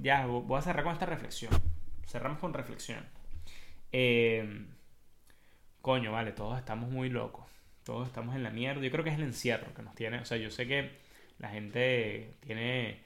Ya, 0.00 0.26
voy 0.26 0.58
a 0.58 0.62
cerrar 0.62 0.84
con 0.84 0.92
esta 0.92 1.06
reflexión. 1.06 1.52
Cerramos 2.06 2.38
con 2.38 2.54
reflexión. 2.54 3.04
Eh, 3.92 4.66
coño, 5.82 6.12
vale, 6.12 6.32
todos 6.32 6.58
estamos 6.58 6.90
muy 6.90 7.08
locos. 7.10 7.46
Todos 7.84 8.08
estamos 8.08 8.34
en 8.34 8.42
la 8.42 8.50
mierda. 8.50 8.80
Yo 8.82 8.90
creo 8.90 9.04
que 9.04 9.10
es 9.10 9.16
el 9.16 9.24
encierro 9.24 9.74
que 9.74 9.82
nos 9.82 9.94
tiene. 9.94 10.18
O 10.18 10.24
sea, 10.24 10.38
yo 10.38 10.50
sé 10.50 10.66
que 10.66 10.98
la 11.40 11.48
gente 11.48 12.34
tiene 12.40 13.00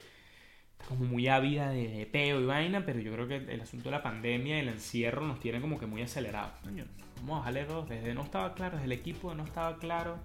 como 0.87 1.05
muy 1.05 1.27
ávida 1.27 1.69
de, 1.69 2.07
peo 2.11 2.39
y 2.39 2.45
vaina, 2.45 2.85
pero 2.85 2.99
yo 2.99 3.11
creo 3.13 3.27
que 3.27 3.37
el 3.37 3.61
asunto 3.61 3.85
de 3.85 3.91
la 3.91 4.03
pandemia 4.03 4.57
y 4.57 4.59
el 4.59 4.69
encierro 4.69 5.25
nos 5.25 5.39
tiene 5.39 5.61
como 5.61 5.79
que 5.79 5.87
muy 5.87 6.01
acelerados. 6.01 6.51
vamos 6.63 7.35
a 7.35 7.39
bajarle 7.39 7.65
dos. 7.65 7.89
Desde 7.89 8.13
no 8.13 8.21
estaba 8.21 8.53
claro, 8.53 8.75
desde 8.75 8.85
el 8.85 8.91
equipo 8.91 9.33
no 9.33 9.43
estaba 9.43 9.77
claro. 9.77 10.19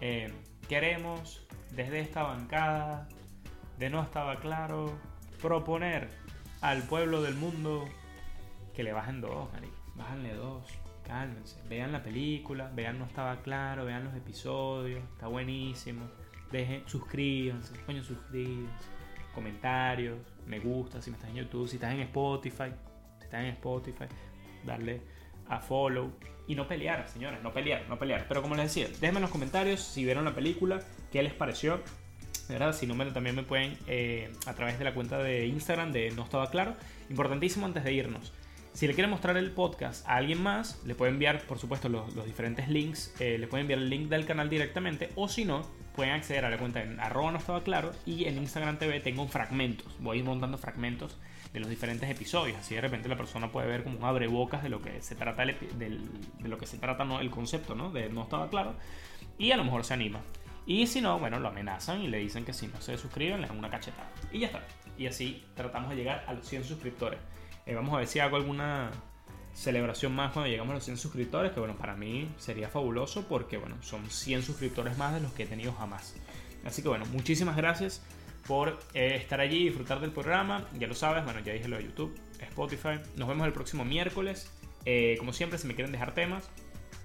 Eh, 0.00 0.32
queremos, 0.68 1.46
desde 1.72 2.00
esta 2.00 2.22
bancada, 2.22 3.08
de 3.78 3.90
no 3.90 4.02
estaba 4.02 4.36
claro, 4.40 4.98
proponer 5.42 6.08
al 6.60 6.82
pueblo 6.84 7.22
del 7.22 7.34
mundo 7.34 7.84
que 8.74 8.82
le 8.82 8.92
bajen 8.92 9.20
dos, 9.20 9.52
marico. 9.52 9.76
Bájenle 9.94 10.34
dos, 10.34 10.64
cálmense. 11.04 11.60
Vean 11.68 11.92
la 11.92 12.02
película, 12.02 12.70
vean 12.74 12.98
no 12.98 13.04
estaba 13.04 13.42
claro, 13.42 13.84
vean 13.84 14.04
los 14.04 14.14
episodios, 14.14 15.02
está 15.12 15.26
buenísimo. 15.26 16.08
Dejen, 16.50 16.82
suscríbanse, 16.86 17.74
coño, 17.84 18.02
suscríbanse 18.02 18.98
comentarios, 19.38 20.18
me 20.46 20.58
gusta 20.58 21.00
si 21.00 21.10
me 21.10 21.16
estás 21.16 21.30
en 21.30 21.36
YouTube, 21.36 21.68
si 21.68 21.76
estás 21.76 21.94
en 21.94 22.00
Spotify, 22.00 22.72
si 23.18 23.24
estás 23.24 23.40
en 23.40 23.50
Spotify, 23.50 24.06
darle 24.64 25.00
a 25.48 25.60
follow 25.60 26.10
y 26.48 26.56
no 26.56 26.66
pelear, 26.66 27.08
señores, 27.08 27.40
no 27.42 27.52
pelear, 27.52 27.88
no 27.88 27.98
pelear. 27.98 28.26
Pero 28.26 28.42
como 28.42 28.56
les 28.56 28.74
decía, 28.74 28.88
déjenme 29.00 29.18
en 29.18 29.22
los 29.22 29.30
comentarios 29.30 29.80
si 29.80 30.04
vieron 30.04 30.24
la 30.24 30.34
película, 30.34 30.80
qué 31.12 31.22
les 31.22 31.32
pareció. 31.32 31.80
¿verdad? 32.48 32.74
Si 32.74 32.86
no, 32.86 32.94
me, 32.94 33.04
también 33.06 33.36
me 33.36 33.42
pueden 33.42 33.76
eh, 33.86 34.32
a 34.46 34.54
través 34.54 34.78
de 34.78 34.84
la 34.84 34.94
cuenta 34.94 35.18
de 35.18 35.46
Instagram 35.46 35.92
de 35.92 36.10
No 36.12 36.24
Estaba 36.24 36.50
Claro. 36.50 36.74
Importantísimo 37.10 37.66
antes 37.66 37.84
de 37.84 37.92
irnos. 37.92 38.32
Si 38.72 38.86
le 38.86 38.94
quieren 38.94 39.10
mostrar 39.10 39.36
el 39.36 39.50
podcast 39.50 40.08
a 40.08 40.16
alguien 40.16 40.42
más, 40.42 40.80
le 40.86 40.94
pueden 40.94 41.14
enviar, 41.14 41.42
por 41.42 41.58
supuesto, 41.58 41.90
los, 41.90 42.24
diferentes 42.24 42.68
links. 42.68 43.14
Eh, 43.20 43.36
le 43.36 43.46
pueden 43.48 43.64
enviar 43.64 43.80
el 43.80 43.90
link 43.90 44.08
del 44.08 44.24
canal 44.24 44.48
directamente. 44.48 45.10
O 45.14 45.28
si 45.28 45.44
no, 45.44 45.62
pueden 45.98 46.14
acceder 46.14 46.44
a 46.44 46.50
la 46.50 46.58
cuenta 46.58 46.80
en 46.80 47.00
arroba 47.00 47.32
no 47.32 47.38
estaba 47.38 47.64
claro. 47.64 47.90
Y 48.06 48.26
en 48.26 48.38
Instagram 48.38 48.78
TV 48.78 49.00
tengo 49.00 49.26
fragmentos. 49.26 49.96
Voy 49.98 50.22
montando 50.22 50.56
fragmentos 50.56 51.18
de 51.52 51.58
los 51.58 51.68
diferentes 51.68 52.08
episodios. 52.08 52.56
Así 52.56 52.76
de 52.76 52.80
repente 52.80 53.08
la 53.08 53.16
persona 53.16 53.50
puede 53.50 53.66
ver 53.66 53.82
como 53.82 53.98
un 53.98 54.04
abrebocas 54.04 54.62
de 54.62 54.68
lo 54.68 54.80
que 54.80 55.02
se 55.02 55.16
trata, 55.16 55.42
el, 55.42 55.56
de 56.38 56.48
lo 56.48 56.56
que 56.56 56.66
se 56.66 56.78
trata 56.78 57.04
¿no? 57.04 57.18
el 57.18 57.30
concepto, 57.30 57.74
¿no? 57.74 57.90
De 57.90 58.08
no 58.10 58.22
estaba 58.22 58.48
claro. 58.48 58.76
Y 59.38 59.50
a 59.50 59.56
lo 59.56 59.64
mejor 59.64 59.84
se 59.84 59.94
anima. 59.94 60.20
Y 60.66 60.86
si 60.86 61.00
no, 61.00 61.18
bueno, 61.18 61.40
lo 61.40 61.48
amenazan 61.48 62.00
y 62.00 62.06
le 62.06 62.18
dicen 62.18 62.44
que 62.44 62.52
si 62.52 62.68
no 62.68 62.80
se 62.80 62.96
suscriben, 62.96 63.40
le 63.40 63.48
dan 63.48 63.58
una 63.58 63.68
cachetada. 63.68 64.08
Y 64.30 64.38
ya 64.38 64.46
está. 64.46 64.62
Y 64.96 65.08
así 65.08 65.42
tratamos 65.56 65.90
de 65.90 65.96
llegar 65.96 66.24
a 66.28 66.32
los 66.32 66.46
100 66.46 66.62
suscriptores. 66.62 67.18
Eh, 67.66 67.74
vamos 67.74 67.92
a 67.92 67.98
ver 67.98 68.06
si 68.06 68.20
hago 68.20 68.36
alguna 68.36 68.92
celebración 69.54 70.14
más 70.14 70.32
cuando 70.32 70.50
llegamos 70.50 70.72
a 70.72 70.74
los 70.74 70.84
100 70.84 70.98
suscriptores, 70.98 71.52
que 71.52 71.60
bueno, 71.60 71.76
para 71.76 71.96
mí 71.96 72.30
sería 72.38 72.68
fabuloso 72.68 73.26
porque 73.28 73.56
bueno, 73.56 73.76
son 73.82 74.08
100 74.08 74.42
suscriptores 74.42 74.96
más 74.96 75.14
de 75.14 75.20
los 75.20 75.32
que 75.32 75.44
he 75.44 75.46
tenido 75.46 75.72
jamás. 75.72 76.14
Así 76.64 76.82
que 76.82 76.88
bueno, 76.88 77.04
muchísimas 77.06 77.56
gracias 77.56 78.02
por 78.46 78.78
eh, 78.94 79.16
estar 79.16 79.40
allí 79.40 79.58
y 79.58 79.64
disfrutar 79.64 80.00
del 80.00 80.10
programa. 80.10 80.66
Ya 80.78 80.86
lo 80.86 80.94
sabes, 80.94 81.24
bueno, 81.24 81.40
ya 81.40 81.52
dije 81.52 81.68
lo 81.68 81.76
de 81.76 81.84
YouTube, 81.84 82.18
Spotify. 82.40 83.00
Nos 83.16 83.28
vemos 83.28 83.46
el 83.46 83.52
próximo 83.52 83.84
miércoles. 83.84 84.50
Eh, 84.84 85.16
como 85.18 85.32
siempre, 85.32 85.58
si 85.58 85.66
me 85.66 85.74
quieren 85.74 85.92
dejar 85.92 86.14
temas, 86.14 86.48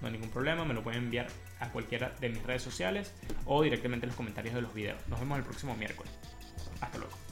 no 0.01 0.07
hay 0.07 0.13
ningún 0.13 0.29
problema, 0.29 0.65
me 0.65 0.73
lo 0.73 0.83
pueden 0.83 1.03
enviar 1.03 1.27
a 1.59 1.69
cualquiera 1.69 2.13
de 2.19 2.29
mis 2.29 2.43
redes 2.43 2.61
sociales 2.61 3.13
o 3.45 3.61
directamente 3.61 4.05
en 4.05 4.09
los 4.09 4.17
comentarios 4.17 4.55
de 4.55 4.61
los 4.61 4.73
videos. 4.73 5.05
Nos 5.07 5.19
vemos 5.19 5.37
el 5.37 5.43
próximo 5.43 5.75
miércoles. 5.75 6.11
Hasta 6.81 6.97
luego. 6.97 7.22